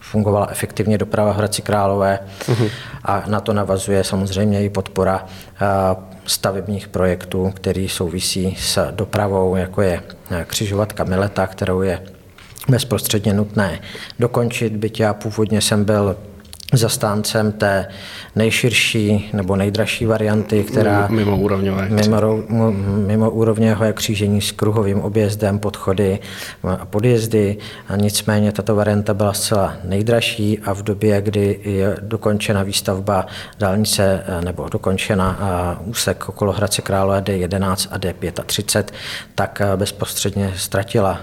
fungovala 0.00 0.48
efektivně 0.50 0.98
doprava 0.98 1.32
v 1.32 1.36
Hradci 1.36 1.62
Králové 1.62 2.18
uh-huh. 2.46 2.70
a 3.04 3.22
na 3.26 3.40
to 3.40 3.52
navazuje 3.52 4.04
samozřejmě 4.04 4.64
i 4.64 4.68
podpora 4.68 5.26
stavebních 6.26 6.88
projektů, 6.88 7.52
který 7.54 7.88
souvisí 7.88 8.56
s 8.60 8.90
dopravou, 8.90 9.56
jako 9.56 9.82
je 9.82 10.02
křižovatka 10.44 11.04
Mileta, 11.04 11.46
kterou 11.46 11.82
je 11.82 12.02
bezprostředně 12.68 13.34
nutné 13.34 13.80
dokončit, 14.18 14.72
byť 14.72 15.00
já 15.00 15.14
původně 15.14 15.60
jsem 15.60 15.84
byl 15.84 16.16
zastáncem 16.72 17.52
té 17.52 17.88
nejširší 18.36 19.30
nebo 19.32 19.56
nejdražší 19.56 20.06
varianty, 20.06 20.64
která 20.64 21.08
mimo 21.10 21.36
úrovňové. 21.36 21.88
Mimo, 21.88 22.44
mimo 23.06 23.30
úrovňové 23.30 23.92
křížení 23.92 24.40
s 24.40 24.52
kruhovým 24.52 25.00
objezdem, 25.00 25.58
podchody 25.58 26.18
a 26.78 26.86
podjezdy. 26.86 27.56
A 27.88 27.96
nicméně 27.96 28.52
tato 28.52 28.74
varianta 28.74 29.14
byla 29.14 29.32
zcela 29.32 29.76
nejdražší 29.84 30.58
a 30.58 30.74
v 30.74 30.82
době, 30.82 31.22
kdy 31.22 31.60
je 31.64 31.96
dokončena 32.00 32.62
výstavba 32.62 33.26
dálnice 33.58 34.24
nebo 34.44 34.68
dokončena 34.68 35.38
úsek 35.84 36.28
okolo 36.28 36.52
Hradce 36.52 36.82
Králové 36.82 37.20
D11 37.20 37.88
a 37.90 37.98
D35, 37.98 38.84
tak 39.34 39.62
bezprostředně 39.76 40.52
ztratila 40.56 41.20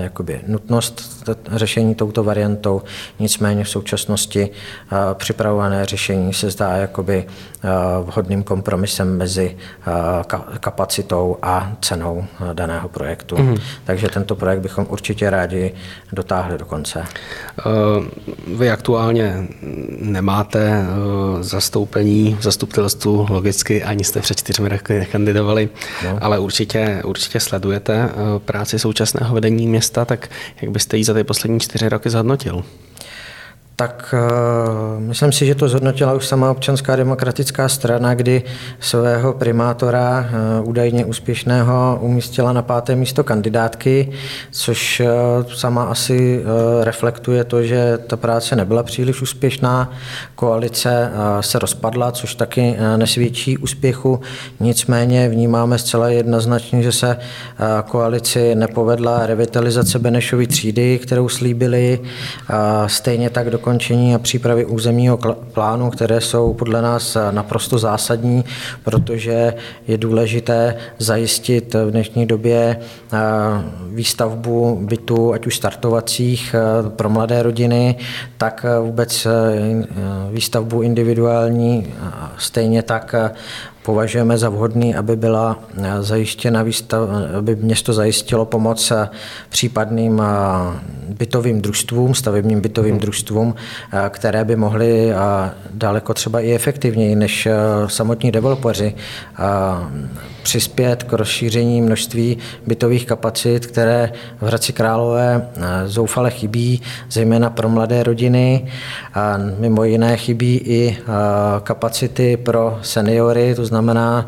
jakoby 0.00 0.40
nutnost 0.46 1.24
řešení 1.52 1.94
touto 1.94 2.24
variantou. 2.24 2.82
Nicméně 3.18 3.64
v 3.64 3.68
současnosti 3.68 4.50
připravované 5.14 5.86
řešení 5.86 6.34
se 6.34 6.50
zdá 6.50 6.76
jakoby 6.76 7.24
vhodným 8.02 8.42
kompromisem 8.42 9.16
mezi 9.16 9.56
kapacitou 10.60 11.36
a 11.42 11.72
cenou 11.80 12.24
daného 12.52 12.88
projektu. 12.88 13.36
Mm. 13.36 13.56
Takže 13.84 14.08
tento 14.08 14.34
projekt 14.34 14.60
bychom 14.60 14.86
určitě 14.88 15.30
rádi 15.30 15.72
dotáhli 16.12 16.58
do 16.58 16.64
konce. 16.64 17.04
Vy 18.56 18.70
aktuálně 18.70 19.46
nemáte 20.00 20.84
zastoupení 21.40 22.36
v 22.40 22.42
zastupitelstvu 22.42 23.26
logicky, 23.30 23.84
ani 23.84 24.04
jste 24.04 24.20
před 24.20 24.38
čtyřmi 24.38 24.68
roky 24.68 24.98
nekandidovali, 24.98 25.68
no. 26.04 26.18
ale 26.20 26.38
určitě, 26.38 27.02
určitě 27.04 27.40
sledujete 27.40 28.08
práci 28.38 28.78
současného 28.78 29.34
vedení 29.34 29.66
města, 29.66 30.04
tak 30.04 30.28
jak 30.62 30.70
byste 30.70 30.96
ji 30.96 31.04
za 31.04 31.14
ty 31.14 31.24
poslední 31.24 31.60
čtyři 31.60 31.88
roky 31.88 32.10
zhodnotil? 32.10 32.64
Tak 33.82 34.14
uh, 34.14 35.00
myslím 35.00 35.32
si, 35.32 35.46
že 35.46 35.54
to 35.54 35.68
zhodnotila 35.68 36.14
už 36.14 36.26
sama 36.26 36.50
občanská 36.50 36.96
demokratická 36.96 37.68
strana, 37.68 38.14
kdy 38.14 38.42
svého 38.80 39.32
primátora 39.32 40.26
uh, 40.60 40.68
údajně 40.68 41.04
úspěšného 41.04 41.98
umístila 42.00 42.52
na 42.52 42.62
páté 42.62 42.96
místo 42.96 43.24
kandidátky, 43.24 44.12
což 44.50 45.00
uh, 45.00 45.52
sama 45.52 45.84
asi 45.84 46.42
reflektuje 46.82 47.44
to, 47.44 47.62
že 47.62 47.98
ta 48.06 48.16
práce 48.16 48.56
nebyla 48.56 48.82
příliš 48.82 49.22
úspěšná. 49.22 49.92
Koalice 50.34 51.10
se 51.40 51.58
rozpadla, 51.58 52.12
což 52.12 52.34
taky 52.34 52.76
nesvědčí 52.96 53.58
úspěchu. 53.58 54.20
Nicméně 54.60 55.28
vnímáme 55.28 55.78
zcela 55.78 56.08
jednoznačně, 56.08 56.82
že 56.82 56.92
se 56.92 57.16
koalici 57.88 58.54
nepovedla 58.54 59.26
revitalizace 59.26 59.98
Benešovy 59.98 60.46
třídy, 60.46 60.98
kterou 60.98 61.28
slíbili. 61.28 62.00
Stejně 62.86 63.30
tak 63.30 63.50
dokonce 63.50 63.71
dokončení 63.72 64.14
a 64.14 64.18
přípravy 64.18 64.64
územního 64.64 65.18
plánu, 65.52 65.90
které 65.90 66.20
jsou 66.20 66.54
podle 66.54 66.82
nás 66.82 67.16
naprosto 67.30 67.78
zásadní, 67.78 68.44
protože 68.84 69.54
je 69.88 69.98
důležité 69.98 70.76
zajistit 70.98 71.74
v 71.74 71.90
dnešní 71.90 72.26
době 72.26 72.76
eh, 72.76 73.18
výstavbu 73.88 74.78
bytů, 74.82 75.32
ať 75.32 75.46
už 75.46 75.56
startovacích 75.56 76.54
eh, 76.54 76.90
pro 76.90 77.08
mladé 77.08 77.42
rodiny, 77.42 77.96
tak 78.36 78.66
eh, 78.68 78.80
vůbec 78.80 79.26
výstavbu 80.32 80.82
individuální, 80.82 81.94
stejně 82.38 82.82
tak 82.82 83.14
považujeme 83.82 84.38
za 84.38 84.48
vhodný, 84.48 84.94
aby 84.94 85.16
byla 85.16 85.58
eh, 85.76 86.02
zajištěna 86.02 86.62
výstav, 86.62 87.08
aby 87.38 87.56
město 87.56 87.92
zajistilo 87.92 88.44
pomoc 88.44 88.90
eh, 88.90 89.08
případným 89.48 90.22
eh, 90.22 90.78
bytovým 91.08 91.62
družstvům, 91.62 92.14
stavebním 92.14 92.60
bytovým 92.60 92.98
družstvům, 92.98 93.54
které 94.08 94.44
by 94.44 94.56
mohly 94.56 95.12
daleko 95.70 96.14
třeba 96.14 96.40
i 96.40 96.52
efektivněji 96.52 97.16
než 97.16 97.48
samotní 97.86 98.32
developeři 98.32 98.94
přispět 100.42 101.02
k 101.02 101.12
rozšíření 101.12 101.82
množství 101.82 102.38
bytových 102.66 103.06
kapacit, 103.06 103.66
které 103.66 104.12
v 104.40 104.46
Hradci 104.46 104.72
Králové 104.72 105.48
zoufale 105.86 106.30
chybí, 106.30 106.82
zejména 107.10 107.50
pro 107.50 107.68
mladé 107.68 108.02
rodiny. 108.02 108.66
A 109.14 109.38
mimo 109.58 109.84
jiné 109.84 110.16
chybí 110.16 110.56
i 110.64 110.96
kapacity 111.62 112.36
pro 112.36 112.78
seniory, 112.82 113.54
to 113.54 113.64
znamená, 113.72 114.26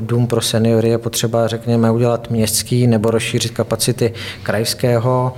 dům 0.00 0.26
pro 0.26 0.40
seniory 0.40 0.88
je 0.88 0.98
potřeba, 0.98 1.48
řekněme, 1.48 1.90
udělat 1.90 2.30
městský 2.30 2.86
nebo 2.86 3.10
rozšířit 3.10 3.52
kapacity 3.52 4.12
krajského. 4.42 5.34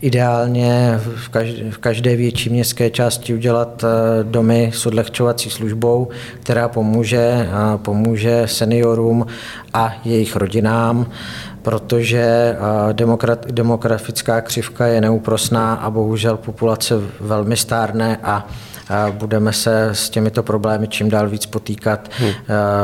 Ideálně 0.00 1.00
v 1.70 1.78
každé, 1.78 2.16
větší 2.16 2.50
městské 2.50 2.90
části 2.90 3.34
udělat 3.34 3.84
domy 4.22 4.70
s 4.74 4.86
odlehčovací 4.86 5.50
službou, 5.50 6.08
která 6.40 6.68
pomůže, 6.68 7.48
pomůže 7.76 8.42
seniorům 8.46 9.26
a 9.74 9.94
jejich 10.04 10.36
rodinám 10.36 11.06
protože 11.62 12.56
demografická 13.50 14.40
křivka 14.40 14.86
je 14.86 15.00
neúprosná 15.00 15.74
a 15.74 15.90
bohužel 15.90 16.36
populace 16.36 16.94
velmi 17.20 17.56
stárne 17.56 18.18
a 18.22 18.46
budeme 19.10 19.52
se 19.52 19.88
s 19.92 20.10
těmito 20.10 20.42
problémy 20.42 20.88
čím 20.88 21.10
dál 21.10 21.28
víc 21.28 21.46
potýkat, 21.46 22.10
hmm. 22.18 22.32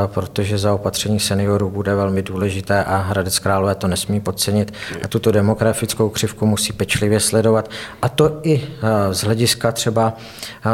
protože 0.06 0.58
zaopatření 0.58 1.20
seniorů 1.20 1.70
bude 1.70 1.94
velmi 1.94 2.22
důležité 2.22 2.84
a 2.84 2.96
Hradec 2.96 3.38
Králové 3.38 3.74
to 3.74 3.88
nesmí 3.88 4.20
podcenit 4.20 4.72
a 5.04 5.08
tuto 5.08 5.32
demografickou 5.32 6.08
křivku 6.08 6.46
musí 6.46 6.72
pečlivě 6.72 7.20
sledovat. 7.20 7.70
A 8.02 8.08
to 8.08 8.40
i 8.42 8.68
z 9.10 9.24
hlediska 9.24 9.72
třeba 9.72 10.16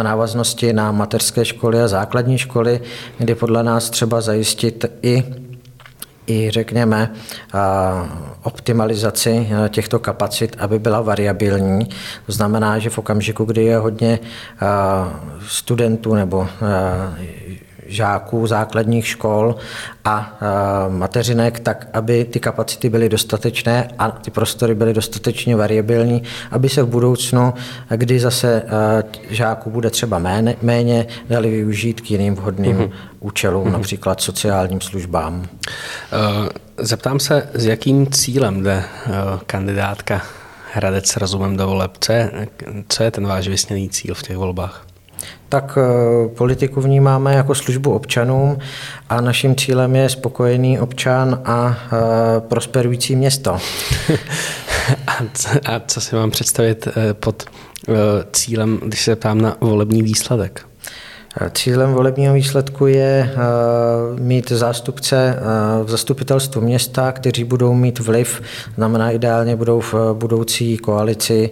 návaznosti 0.03 0.73
na 0.73 0.93
mateřské 0.93 1.45
školy 1.45 1.83
a 1.83 1.89
základní 1.89 2.39
školy, 2.39 2.81
kdy 3.19 3.35
podle 3.35 3.63
nás 3.63 3.91
třeba 3.91 4.21
zajistit 4.21 4.85
i 5.03 5.25
i 6.31 6.51
řekněme 6.51 7.13
optimalizaci 8.43 9.49
těchto 9.69 9.99
kapacit, 9.99 10.57
aby 10.59 10.79
byla 10.79 11.01
variabilní. 11.01 11.89
To 12.27 12.33
znamená, 12.33 12.79
že 12.79 12.91
v 12.91 12.99
okamžiku, 12.99 13.45
kdy 13.45 13.65
je 13.65 13.77
hodně 13.79 14.19
studentů 15.47 16.15
nebo 16.15 16.49
žáků 17.89 18.47
základních 18.47 19.07
škol 19.07 19.57
a 20.05 20.39
mateřinek, 20.89 21.61
tak 21.61 21.89
aby 21.93 22.25
ty 22.25 22.41
kapacity 22.41 22.89
byly 22.89 23.09
dostatečné 23.09 23.89
a 23.99 24.11
ty 24.11 24.31
prostory 24.31 24.75
byly 24.75 24.95
dostatečně 24.95 25.57
variabilní, 25.57 26.23
aby 26.51 26.69
se 26.69 26.83
v 26.83 26.87
budoucnu, 26.87 27.55
kdy 27.97 28.21
zase 28.21 28.63
žáků 29.31 29.71
bude 29.71 29.91
třeba 29.91 30.19
méně, 30.19 30.57
méně 30.63 31.07
dali 31.29 31.51
využít 31.51 32.01
k 32.01 32.11
jiným 32.11 32.35
vhodným 32.35 32.79
mm-hmm. 32.79 32.91
účelům, 33.21 33.69
mm-hmm. 33.69 33.73
například 33.73 34.21
sociálním 34.21 34.81
službám. 34.81 35.49
Zeptám 36.79 37.21
se, 37.21 37.49
s 37.55 37.67
jakým 37.67 38.11
cílem 38.11 38.63
jde 38.63 38.85
kandidátka 39.47 40.23
Hradec 40.73 41.17
rozumem 41.17 41.57
do 41.57 41.67
voleb? 41.67 41.93
Co 42.01 42.13
je, 42.13 42.31
co 42.89 43.03
je 43.03 43.11
ten 43.11 43.27
váš 43.27 43.49
vysněný 43.49 43.89
cíl 43.89 44.15
v 44.15 44.23
těch 44.23 44.37
volbách? 44.37 44.88
Tak 45.49 45.79
eh, 45.79 46.29
politiku 46.29 46.81
vnímáme 46.81 47.35
jako 47.35 47.55
službu 47.55 47.93
občanům 47.93 48.59
a 49.09 49.21
naším 49.21 49.57
cílem 49.57 49.97
je 49.97 50.09
spokojený 50.09 50.81
občan 50.81 51.41
a 51.45 51.79
eh, 51.87 51.97
prosperující 52.41 53.17
město. 53.17 53.53
a, 55.07 55.13
co, 55.35 55.49
a 55.65 55.81
co 55.87 56.01
si 56.01 56.17
mám 56.17 56.31
představit 56.31 56.89
eh, 56.89 57.15
pod 57.15 57.45
cílem, 58.33 58.81
když 58.85 59.05
se 59.05 59.17
ptám 59.17 59.41
na 59.41 59.57
volební 59.61 60.03
výsledek? 60.03 60.68
Cílem 61.53 61.93
volebního 61.93 62.35
výsledku 62.35 62.87
je 62.87 63.35
mít 64.19 64.51
zástupce 64.51 65.39
v 65.85 65.91
zastupitelstvu 65.91 66.61
města, 66.61 67.13
kteří 67.13 67.45
budou 67.45 67.75
mít 67.75 67.99
vliv, 67.99 68.43
znamená 68.75 69.11
ideálně 69.11 69.57
budou 69.57 69.81
v 69.81 69.95
budoucí 70.13 70.79
koalici 70.79 71.51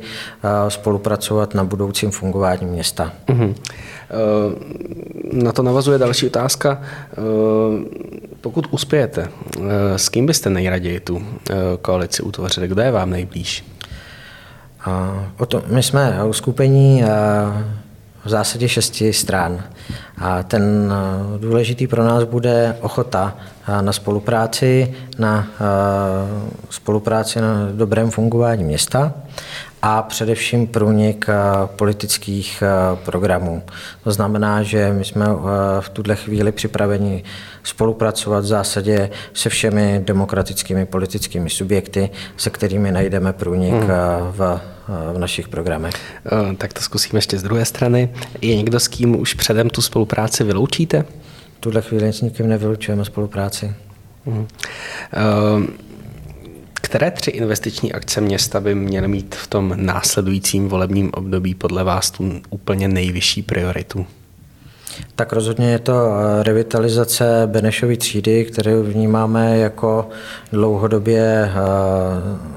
spolupracovat 0.69 1.55
na 1.55 1.65
budoucím 1.65 2.11
fungování 2.11 2.67
města. 2.67 3.13
Uh-huh. 3.29 3.55
Na 5.33 5.53
to 5.53 5.63
navazuje 5.63 5.99
další 5.99 6.27
otázka. 6.27 6.83
Pokud 8.41 8.67
uspějete, 8.71 9.29
s 9.97 10.09
kým 10.09 10.27
byste 10.27 10.51
nejraději 10.51 11.01
tu 11.01 11.23
koalici 11.83 12.23
utvořili? 12.23 12.69
Kdo 12.69 12.83
je 12.83 12.91
vám 12.91 13.11
nejblíž? 13.11 13.65
O 15.39 15.47
to, 15.47 15.63
my 15.67 15.83
jsme 15.83 16.25
uskupení 16.25 17.05
v 18.25 18.29
zásadě 18.29 18.69
šesti 18.69 19.13
stran. 19.13 19.65
A 20.19 20.43
ten 20.43 20.93
eh, 20.93 21.39
důležitý 21.39 21.87
pro 21.87 22.05
nás 22.05 22.25
bude 22.25 22.77
ochota 22.81 23.37
eh, 23.69 23.83
na 23.83 23.93
spolupráci, 23.93 24.95
na 25.19 25.47
eh, 25.55 26.51
spolupráci 26.71 27.41
na 27.41 27.69
dobrém 27.73 28.11
fungování 28.11 28.65
města 28.65 29.13
a 29.83 30.03
především 30.03 30.67
průnik 30.67 31.27
politických 31.67 32.63
programů. 33.05 33.63
To 34.05 34.13
znamená, 34.13 34.63
že 34.63 34.93
my 34.93 35.05
jsme 35.05 35.27
v 35.81 35.89
tuhle 35.89 36.17
chvíli 36.17 36.53
připraveni 36.53 37.25
spolupracovat 37.63 38.41
v 38.41 38.47
zásadě 38.47 39.11
se 39.35 39.49
všemi 39.49 40.03
demokratickými 40.05 40.87
politickými 40.87 41.51
subjekty, 41.51 42.11
se 42.37 42.51
kterými 42.51 42.93
najdeme 42.93 43.33
průnik 43.33 43.75
hmm. 43.75 43.89
v 44.31 44.61
v 44.89 45.19
našich 45.19 45.49
programech. 45.49 45.95
Tak 46.59 46.73
to 46.73 46.81
zkusíme 46.81 47.19
ještě 47.19 47.39
z 47.39 47.43
druhé 47.43 47.65
strany. 47.65 48.09
Je 48.41 48.57
někdo, 48.57 48.81
s 48.81 48.89
kým 48.89 49.21
už 49.21 49.35
předem 49.35 49.71
tu 49.77 49.83
spolupráci 49.83 50.45
vyloučíte? 50.45 51.05
V 51.57 51.61
tuhle 51.61 51.83
chvíli 51.83 52.13
s 52.13 52.21
nikým 52.21 52.49
nevylučujeme 52.49 53.05
spolupráci. 53.05 53.75
Hmm. 54.27 54.47
Které 56.75 57.11
tři 57.11 57.31
investiční 57.31 57.93
akce 57.93 58.21
města 58.21 58.61
by 58.61 58.75
měly 58.75 59.09
mít 59.09 59.35
v 59.35 59.47
tom 59.47 59.73
následujícím 59.77 60.69
volebním 60.69 61.11
období 61.15 61.55
podle 61.55 61.85
vás 61.85 62.11
tu 62.11 62.41
úplně 62.51 62.89
nejvyšší 62.89 63.43
prioritu? 63.43 64.07
Tak 65.17 65.33
rozhodně 65.33 65.71
je 65.71 65.79
to 65.79 65.93
eh, 65.95 66.43
revitalizace 66.43 67.43
Benešovy 67.47 67.97
třídy, 67.97 68.45
kterou 68.45 68.83
vnímáme 68.83 69.59
jako 69.59 70.09
dlouhodobě, 70.53 71.53
eh, 71.53 71.57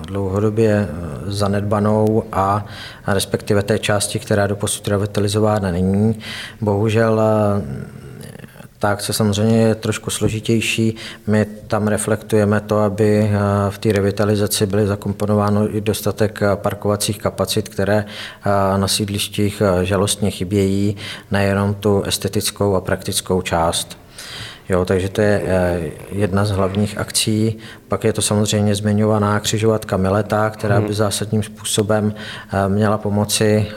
dlouhodobě 0.07 0.87
zanedbanou 1.25 2.23
a 2.31 2.65
respektive 3.07 3.63
té 3.63 3.79
části, 3.79 4.19
která 4.19 4.47
do 4.47 4.55
posud 4.55 4.87
revitalizována 4.87 5.71
není. 5.71 6.19
Bohužel 6.61 7.21
tak 8.79 9.01
se 9.01 9.13
samozřejmě 9.13 9.61
je 9.61 9.75
trošku 9.75 10.09
složitější. 10.09 10.95
My 11.27 11.45
tam 11.45 11.87
reflektujeme 11.87 12.59
to, 12.61 12.77
aby 12.77 13.19
eh, 13.19 13.31
v 13.69 13.77
té 13.77 13.91
revitalizaci 13.91 14.65
byly 14.65 14.87
zakomponováno 14.87 15.75
i 15.75 15.81
dostatek 15.81 16.41
eh, 16.41 16.55
parkovacích 16.55 17.17
kapacit, 17.17 17.69
které 17.69 18.05
eh, 18.05 18.77
na 18.77 18.87
sídlištích 18.87 19.61
žalostně 19.83 20.31
chybějí, 20.31 20.95
nejenom 21.31 21.73
tu 21.73 22.03
estetickou 22.03 22.75
a 22.75 22.81
praktickou 22.81 23.41
část. 23.41 23.97
Jo, 24.69 24.85
takže 24.85 25.09
to 25.09 25.21
je 25.21 25.41
jedna 26.11 26.45
z 26.45 26.51
hlavních 26.51 26.97
akcí. 26.97 27.57
Pak 27.89 28.03
je 28.03 28.13
to 28.13 28.21
samozřejmě 28.21 28.75
zmiňovaná 28.75 29.39
křižovatka 29.39 29.97
Mileta, 29.97 30.49
která 30.49 30.79
by 30.79 30.85
hmm. 30.85 30.93
zásadním 30.93 31.43
způsobem 31.43 32.13
eh, 32.53 32.69
měla 32.69 32.97
pomoci, 32.97 33.67
eh, 33.69 33.73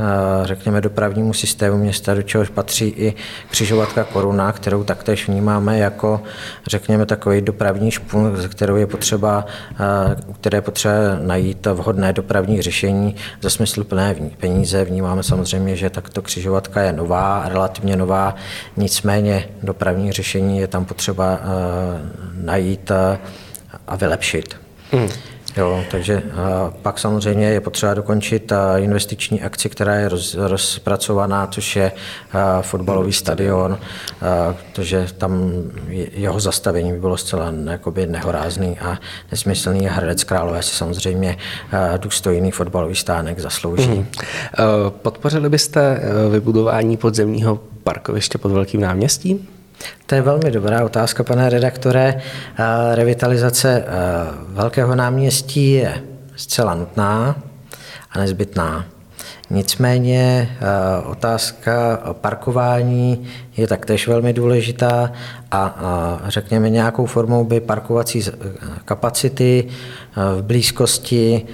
řekněme, 0.46 0.80
dopravnímu 0.80 1.32
systému 1.32 1.78
města, 1.78 2.14
do 2.14 2.22
čehož 2.22 2.48
patří 2.48 2.88
i 2.88 3.14
křižovatka 3.50 4.04
Koruna, 4.04 4.52
kterou 4.52 4.84
taktéž 4.84 5.28
vnímáme 5.28 5.78
jako, 5.78 6.22
řekněme, 6.66 7.06
takový 7.06 7.40
dopravní 7.40 7.90
špun, 7.90 8.36
kterou 8.48 8.76
je 8.76 8.86
potřeba, 8.86 9.46
eh, 9.80 10.16
které 10.40 10.58
je 10.58 10.62
potřeba 10.62 10.94
najít 11.20 11.66
vhodné 11.66 12.12
dopravní 12.12 12.62
řešení 12.62 13.16
za 13.40 13.50
smysluplné 13.50 14.14
peníze. 14.40 14.84
Vnímáme 14.84 15.22
samozřejmě, 15.22 15.76
že 15.76 15.90
takto 15.90 16.22
křižovatka 16.22 16.82
je 16.82 16.92
nová, 16.92 17.44
relativně 17.48 17.96
nová, 17.96 18.34
nicméně 18.76 19.48
dopravní 19.62 20.12
řešení 20.12 20.58
je 20.58 20.66
tam 20.66 20.84
potřeba 20.84 21.40
najít 22.34 22.90
a 23.86 23.96
vylepšit. 23.96 24.56
Hmm. 24.92 25.08
Jo, 25.56 25.84
takže 25.90 26.22
pak 26.82 26.98
samozřejmě 26.98 27.46
je 27.46 27.60
potřeba 27.60 27.94
dokončit 27.94 28.52
investiční 28.76 29.42
akci, 29.42 29.68
která 29.68 29.94
je 29.94 30.08
roz, 30.08 30.34
rozpracovaná, 30.34 31.46
což 31.46 31.76
je 31.76 31.92
fotbalový 32.60 33.12
stadion, 33.12 33.78
protože 34.72 35.06
tam 35.18 35.52
jeho 36.12 36.40
zastavení 36.40 36.92
by 36.92 37.00
bylo 37.00 37.16
zcela 37.16 37.52
jakoby 37.70 38.06
nehorázný 38.06 38.78
a 38.78 38.98
nesmyslný. 39.30 39.86
Hradec 39.86 40.24
Králové 40.24 40.62
si 40.62 40.74
samozřejmě 40.74 41.36
důstojný 41.96 42.50
fotbalový 42.50 42.94
stánek 42.94 43.38
zaslouží. 43.38 43.84
Hmm. 43.88 44.06
Podpořili 44.88 45.48
byste 45.48 45.80
e, 45.80 46.28
vybudování 46.28 46.96
podzemního 46.96 47.60
parkoviště 47.84 48.38
pod 48.38 48.52
Velkým 48.52 48.80
náměstím? 48.80 49.48
To 50.06 50.14
je 50.14 50.22
velmi 50.22 50.50
dobrá 50.50 50.84
otázka, 50.84 51.24
pane 51.24 51.48
redaktore. 51.48 52.22
Revitalizace 52.94 53.84
Velkého 54.48 54.94
náměstí 54.94 55.72
je 55.72 56.02
zcela 56.36 56.74
nutná 56.74 57.36
a 58.10 58.18
nezbytná. 58.18 58.84
Nicméně 59.50 60.50
otázka 61.04 62.00
parkování 62.12 63.26
je 63.56 63.66
taktéž 63.66 64.08
velmi 64.08 64.32
důležitá 64.32 65.12
a 65.50 66.20
řekněme 66.26 66.70
nějakou 66.70 67.06
formou 67.06 67.44
by 67.44 67.60
parkovací 67.60 68.22
kapacity 68.84 69.68
v 70.36 70.42
blízkosti 70.42 71.46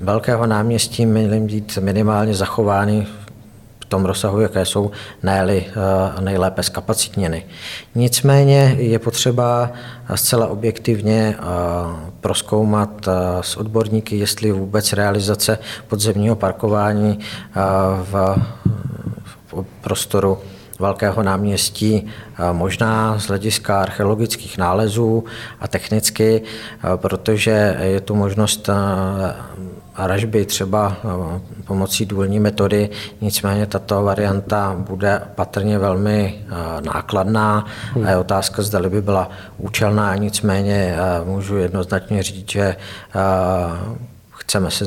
Velkého 0.00 0.46
náměstí 0.46 1.06
měly 1.06 1.40
být 1.40 1.78
minimálně 1.82 2.34
zachovány 2.34 3.06
tom 3.88 4.04
rozsahu, 4.04 4.40
jaké 4.40 4.64
jsou 4.64 4.90
nejli, 5.22 5.66
eh, 5.68 6.20
nejlépe 6.20 6.62
zkapacitněny. 6.62 7.46
Nicméně 7.94 8.76
je 8.78 8.98
potřeba 8.98 9.70
zcela 10.14 10.46
objektivně 10.46 11.36
eh, 11.38 11.42
proskoumat 12.20 13.08
eh, 13.08 13.12
s 13.40 13.56
odborníky, 13.56 14.16
jestli 14.16 14.52
vůbec 14.52 14.92
realizace 14.92 15.58
podzemního 15.88 16.36
parkování 16.36 17.18
v 18.10 18.36
prostoru 19.80 20.38
Velkého 20.80 21.22
náměstí 21.22 22.06
možná 22.52 23.18
z 23.18 23.26
hlediska 23.26 23.82
archeologických 23.82 24.58
nálezů 24.58 25.24
a 25.60 25.68
technicky, 25.68 26.42
protože 26.96 27.76
je 27.80 28.00
tu 28.00 28.14
možnost 28.14 28.70
ražby 30.06 30.44
třeba 30.44 30.96
eh, 31.04 31.40
pomocí 31.66 32.06
důlní 32.06 32.40
metody, 32.40 32.90
nicméně 33.20 33.66
tato 33.66 34.02
varianta 34.02 34.76
bude 34.78 35.22
patrně 35.34 35.78
velmi 35.78 36.34
eh, 36.40 36.80
nákladná 36.80 37.66
a 38.04 38.10
je 38.10 38.16
otázka, 38.16 38.62
zda 38.62 38.88
by 38.88 39.02
byla 39.02 39.30
účelná, 39.58 40.16
nicméně 40.16 40.96
eh, 40.98 41.24
můžu 41.24 41.56
jednoznačně 41.56 42.22
říct, 42.22 42.50
že 42.50 42.76
chceme 44.30 44.70
se 44.70 44.86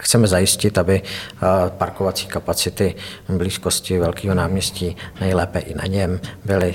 Chceme 0.00 0.26
zajistit, 0.26 0.78
aby 0.78 1.02
parkovací 1.68 2.26
kapacity 2.26 2.94
v 3.28 3.36
blízkosti 3.36 3.98
Velkého 3.98 4.34
náměstí, 4.34 4.96
nejlépe 5.20 5.58
i 5.58 5.74
na 5.74 5.86
něm, 5.86 6.20
byly 6.44 6.74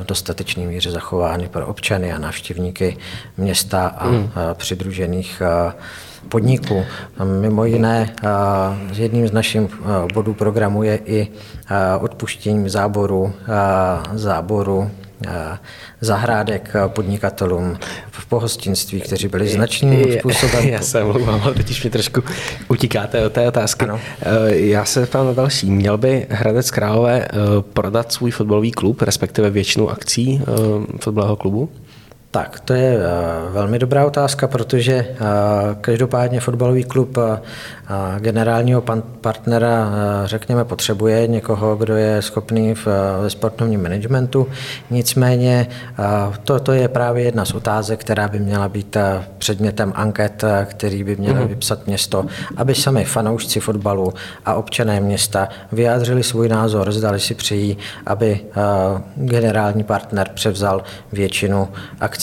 v 0.00 0.04
dostatečné 0.06 0.66
míře 0.66 0.90
zachovány 0.90 1.48
pro 1.48 1.66
občany 1.66 2.12
a 2.12 2.18
návštěvníky 2.18 2.96
města 3.36 3.86
a 3.86 4.08
hmm. 4.08 4.30
přidružených 4.54 5.42
podniků. 6.28 6.84
Mimo 7.40 7.64
jiné 7.64 8.14
jedním 8.94 9.28
z 9.28 9.32
našich 9.32 9.60
bodů 10.14 10.34
programu 10.34 10.82
je 10.82 11.00
i 11.04 11.28
odpuštění 12.00 12.68
záboru, 12.68 13.32
záboru 14.14 14.90
zahrádek 16.00 16.72
podnikatelům 16.86 17.78
v 18.10 18.26
pohostinství, 18.26 19.00
kteří 19.00 19.28
byli 19.28 19.48
značným 19.48 20.12
způsobem. 20.18 20.64
Já 20.68 20.80
se 20.80 21.04
mluvám, 21.04 21.40
ale 21.44 21.54
teď 21.54 21.84
mi 21.84 21.90
trošku 21.90 22.22
utíkáte 22.68 23.26
od 23.26 23.32
té 23.32 23.48
otázky. 23.48 23.84
Ano. 23.84 24.00
E, 24.22 24.56
já 24.56 24.84
se 24.84 25.06
ptám 25.06 25.26
na 25.26 25.32
další. 25.32 25.70
Měl 25.70 25.98
by 25.98 26.26
Hradec 26.30 26.70
Králové 26.70 27.24
e, 27.24 27.28
prodat 27.72 28.12
svůj 28.12 28.30
fotbalový 28.30 28.72
klub, 28.72 29.02
respektive 29.02 29.50
většinu 29.50 29.90
akcí 29.90 30.42
fotbalového 31.00 31.36
klubu? 31.36 31.68
Tak, 32.34 32.60
to 32.60 32.72
je 32.72 32.98
velmi 33.50 33.78
dobrá 33.78 34.06
otázka, 34.06 34.48
protože 34.48 35.06
každopádně 35.80 36.40
fotbalový 36.40 36.84
klub 36.84 37.18
generálního 38.18 38.82
partnera, 39.20 39.92
řekněme, 40.24 40.64
potřebuje 40.64 41.26
někoho, 41.26 41.76
kdo 41.76 41.96
je 41.96 42.22
schopný 42.22 42.74
v, 42.74 42.86
ve 43.22 43.30
sportovním 43.30 43.82
managementu. 43.82 44.48
Nicméně 44.90 45.66
to, 46.44 46.60
to 46.60 46.72
je 46.72 46.88
právě 46.88 47.24
jedna 47.24 47.44
z 47.44 47.54
otázek, 47.54 48.00
která 48.00 48.28
by 48.28 48.38
měla 48.38 48.68
být 48.68 48.96
předmětem 49.38 49.92
anket, 49.96 50.44
který 50.64 51.04
by 51.04 51.16
mělo 51.16 51.40
mm. 51.40 51.48
vypsat 51.48 51.86
město, 51.86 52.26
aby 52.56 52.74
sami 52.74 53.04
fanoušci 53.04 53.60
fotbalu 53.60 54.14
a 54.44 54.54
občané 54.54 55.00
města 55.00 55.48
vyjádřili 55.72 56.22
svůj 56.22 56.48
názor, 56.48 56.92
zdali 56.92 57.20
si 57.20 57.34
přejí, 57.34 57.78
aby 58.06 58.40
generální 59.16 59.84
partner 59.84 60.30
převzal 60.34 60.82
většinu 61.12 61.68
akcí 62.00 62.21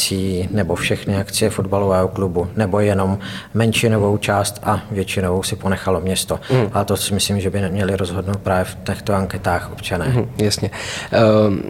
nebo 0.52 0.76
všechny 0.76 1.18
akcie 1.18 1.50
fotbalového 1.50 2.08
klubu, 2.08 2.48
nebo 2.56 2.80
jenom 2.80 3.20
menšinovou 3.54 4.18
část 4.18 4.60
a 4.64 4.82
většinovou 4.92 5.44
si 5.44 5.56
ponechalo 5.56 6.02
město. 6.02 6.40
Mm. 6.52 6.70
A 6.74 6.84
to 6.84 6.98
si 6.98 7.14
myslím, 7.14 7.42
že 7.42 7.50
by 7.50 7.62
neměli 7.62 7.96
rozhodnout 7.96 8.38
právě 8.38 8.66
v 8.66 8.78
těchto 8.84 9.14
anketách 9.14 9.72
občané. 9.72 10.08
Mm, 10.08 10.30
jasně. 10.38 10.72
Um, 11.48 11.62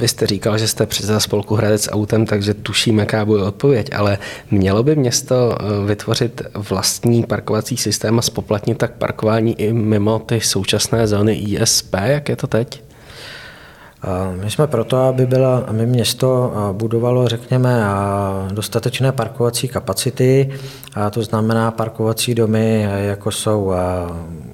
vy 0.00 0.08
jste 0.08 0.26
říkal, 0.26 0.58
že 0.58 0.68
jste 0.68 0.86
předseda 0.86 1.20
spolku 1.20 1.54
Hradec 1.54 1.88
autem, 1.92 2.26
takže 2.26 2.54
tuším, 2.54 2.98
jaká 2.98 3.24
bude 3.24 3.42
odpověď, 3.42 3.90
ale 3.94 4.18
mělo 4.50 4.82
by 4.82 4.96
město 4.96 5.58
eh, 5.60 5.86
vytvořit 5.86 6.42
vlastní 6.54 7.22
parkovací 7.22 7.76
systém 7.76 8.18
a 8.18 8.22
spoplatnit 8.22 8.78
tak 8.78 8.92
parkování 8.92 9.60
i 9.60 9.72
mimo 9.72 10.18
ty 10.18 10.40
současné 10.40 11.06
zóny 11.06 11.34
ISP, 11.34 11.94
jak 12.06 12.28
je 12.28 12.36
to 12.36 12.46
teď? 12.46 12.85
My 14.42 14.50
jsme 14.50 14.66
proto, 14.66 14.96
aby, 14.96 15.26
byla, 15.26 15.58
aby 15.66 15.86
město 15.86 16.52
budovalo, 16.72 17.28
řekněme, 17.28 17.84
dostatečné 18.52 19.12
parkovací 19.12 19.68
kapacity, 19.68 20.50
a 20.94 21.10
to 21.10 21.22
znamená 21.22 21.70
parkovací 21.70 22.34
domy, 22.34 22.88
jako 22.96 23.30
jsou 23.30 23.72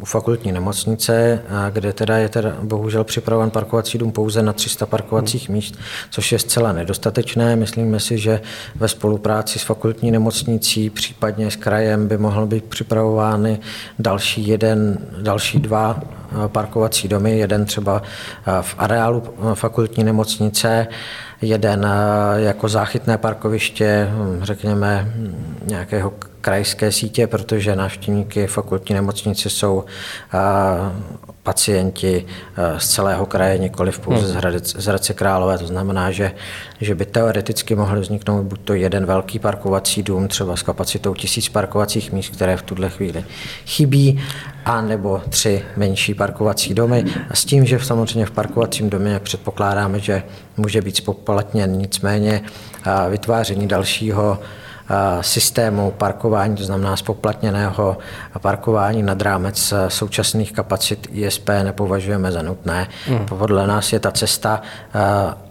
u 0.01 0.05
fakultní 0.05 0.53
nemocnice, 0.53 1.43
kde 1.71 1.93
teda 1.93 2.17
je 2.17 2.29
teda 2.29 2.57
bohužel 2.62 3.05
připraven 3.05 3.51
parkovací 3.51 3.99
dům 3.99 4.12
pouze 4.12 4.43
na 4.43 4.53
300 4.53 4.87
parkovacích 4.87 5.49
míst, 5.49 5.79
což 6.11 6.33
je 6.33 6.38
zcela 6.38 6.73
nedostatečné. 6.73 7.57
Myslíme 7.57 8.01
si, 8.01 8.19
že 8.19 8.41
ve 8.75 8.88
spolupráci 8.88 9.59
s 9.59 9.62
fakultní 9.62 10.11
nemocnicí, 10.11 10.91
případně 10.91 11.51
s 11.51 11.57
krajem, 11.57 12.09
by 12.09 12.19
mohl 12.19 12.47
být 12.47 12.65
připravovány 12.65 13.61
další 13.99 14.49
jeden, 14.49 14.99
další 15.23 15.61
dva 15.61 16.01
parkovací 16.47 17.09
domy, 17.09 17.38
jeden 17.38 17.64
třeba 17.64 18.03
v 18.61 18.75
areálu 18.79 19.23
fakultní 19.55 20.05
nemocnice, 20.05 20.87
jeden 21.42 21.87
jako 22.37 22.68
záchytné 22.68 23.18
parkoviště, 23.18 24.09
hm, 24.11 24.40
řekněme, 24.42 25.05
hm, 25.07 25.57
nějakého 25.66 26.12
krajské 26.42 26.92
sítě, 26.92 27.26
protože 27.26 27.76
návštěvníky 27.76 28.46
fakultní 28.46 28.94
nemocnice 28.94 29.50
jsou 29.50 29.85
pacienti 31.42 32.26
z 32.78 32.88
celého 32.88 33.26
kraje, 33.26 33.59
nikoli 33.59 33.92
pouze 33.92 34.26
z, 34.26 34.35
Hradec, 34.35 34.76
z 34.76 34.87
Hradce 34.87 35.14
Králové. 35.14 35.59
To 35.59 35.66
znamená, 35.66 36.11
že, 36.11 36.33
že 36.81 36.94
by 36.94 37.05
teoreticky 37.07 37.74
mohl 37.74 38.00
vzniknout 38.00 38.42
buď 38.42 38.61
to 38.64 38.74
jeden 38.74 39.07
velký 39.07 39.38
parkovací 39.38 40.02
dům, 40.02 40.28
třeba 40.28 40.57
s 40.57 40.62
kapacitou 40.62 41.14
tisíc 41.14 41.48
parkovacích 41.48 42.12
míst, 42.12 42.28
které 42.28 42.57
v 42.57 42.62
tuhle 42.62 42.90
chvíli 42.90 43.24
chybí, 43.66 44.22
a 44.64 44.81
nebo 44.81 45.22
tři 45.28 45.62
menší 45.76 46.14
parkovací 46.14 46.74
domy. 46.74 47.05
A 47.31 47.37
s 47.37 47.44
tím, 47.44 47.66
že 47.66 47.81
samozřejmě 47.81 48.26
v 48.26 48.31
parkovacím 48.31 48.90
domě 48.90 49.18
předpokládáme, 49.18 50.00
že 50.00 50.22
může 50.57 50.83
být 50.83 50.96
spoplatněn, 50.96 51.72
nicméně 51.78 52.42
vytváření 53.11 53.68
dalšího 53.68 54.38
systému 55.21 55.90
parkování, 55.90 56.57
to 56.57 56.64
znamená 56.64 56.97
spoplatněného 56.97 57.99
parkování 58.40 59.03
nad 59.03 59.23
rámec 59.23 59.75
současných 59.88 60.53
kapacit 60.53 61.09
ISP 61.12 61.49
nepovažujeme 61.62 62.33
za 62.33 62.42
nutné. 62.42 62.88
Hmm. 63.07 63.27
Podle 63.27 63.66
nás 63.66 63.92
je 63.92 64.01
ta 64.01 64.11
cesta 64.11 64.62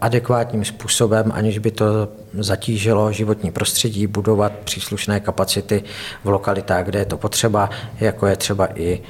adekvátním 0.02 0.66
způsobem, 0.66 1.32
aniž 1.36 1.58
by 1.58 1.72
to 1.72 1.86
zatížilo 2.34 3.12
životní 3.12 3.52
prostředí, 3.52 4.08
budovat 4.08 4.52
příslušné 4.64 5.20
kapacity 5.20 5.84
v 6.24 6.30
lokalitách, 6.30 6.86
kde 6.86 7.00
je 7.00 7.06
to 7.06 7.18
potřeba, 7.18 7.70
jako 8.00 8.28
je 8.28 8.36
třeba 8.36 8.68
i 8.76 9.02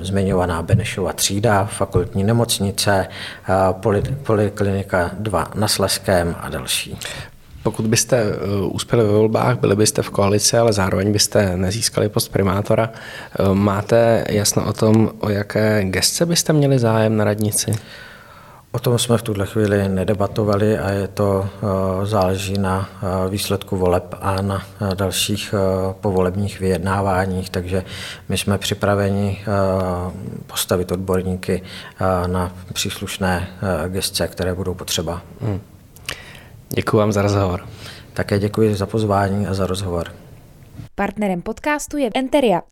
zmiňovaná 0.00 0.62
Benešova 0.62 1.12
třída, 1.12 1.64
fakultní 1.64 2.24
nemocnice, 2.24 3.08
poliklinika 4.24 5.10
2 5.18 5.50
na 5.54 5.68
Sleském 5.68 6.36
a 6.40 6.48
další. 6.48 6.98
Pokud 7.66 7.86
byste 7.86 8.16
eh, 8.16 8.36
uspěli 8.70 9.04
ve 9.04 9.12
volbách, 9.12 9.58
byli 9.58 9.76
byste 9.76 10.02
v 10.02 10.10
koalici, 10.10 10.58
ale 10.58 10.72
zároveň 10.72 11.12
byste 11.12 11.56
nezískali 11.56 12.08
post 12.08 12.28
primátora, 12.28 12.90
eh, 12.90 13.54
máte 13.54 14.24
jasno 14.30 14.66
o 14.66 14.72
tom, 14.72 15.10
o 15.20 15.28
jaké 15.30 15.84
gestce 15.84 16.26
byste 16.26 16.52
měli 16.52 16.78
zájem 16.78 17.16
na 17.16 17.24
radnici? 17.24 17.72
O 18.72 18.78
tom 18.78 18.98
jsme 18.98 19.18
v 19.18 19.22
tuhle 19.22 19.46
chvíli 19.46 19.88
nedebatovali 19.88 20.78
a 20.78 20.90
je 20.90 21.08
to 21.08 21.48
eh, 22.02 22.06
záleží 22.06 22.58
na 22.58 22.88
výsledku 23.28 23.76
voleb 23.76 24.14
a 24.20 24.42
na 24.42 24.62
dalších 24.94 25.54
povolebních 26.00 26.60
vyjednáváních, 26.60 27.50
takže 27.50 27.84
my 28.28 28.38
jsme 28.38 28.58
připraveni 28.58 29.44
postavit 30.46 30.92
odborníky 30.92 31.62
na 32.26 32.52
příslušné 32.72 33.48
gestce, 33.88 34.28
které 34.28 34.54
budou 34.54 34.74
potřeba. 34.74 35.22
Hmm. 35.40 35.60
Děkuji 36.68 36.96
vám 36.96 37.12
za 37.12 37.22
rozhovor. 37.22 37.68
Také 38.12 38.38
děkuji 38.38 38.74
za 38.74 38.86
pozvání 38.86 39.46
a 39.46 39.54
za 39.54 39.66
rozhovor. 39.66 40.12
Partnerem 40.94 41.42
podcastu 41.42 41.96
je 41.96 42.10
Enteria, 42.14 42.62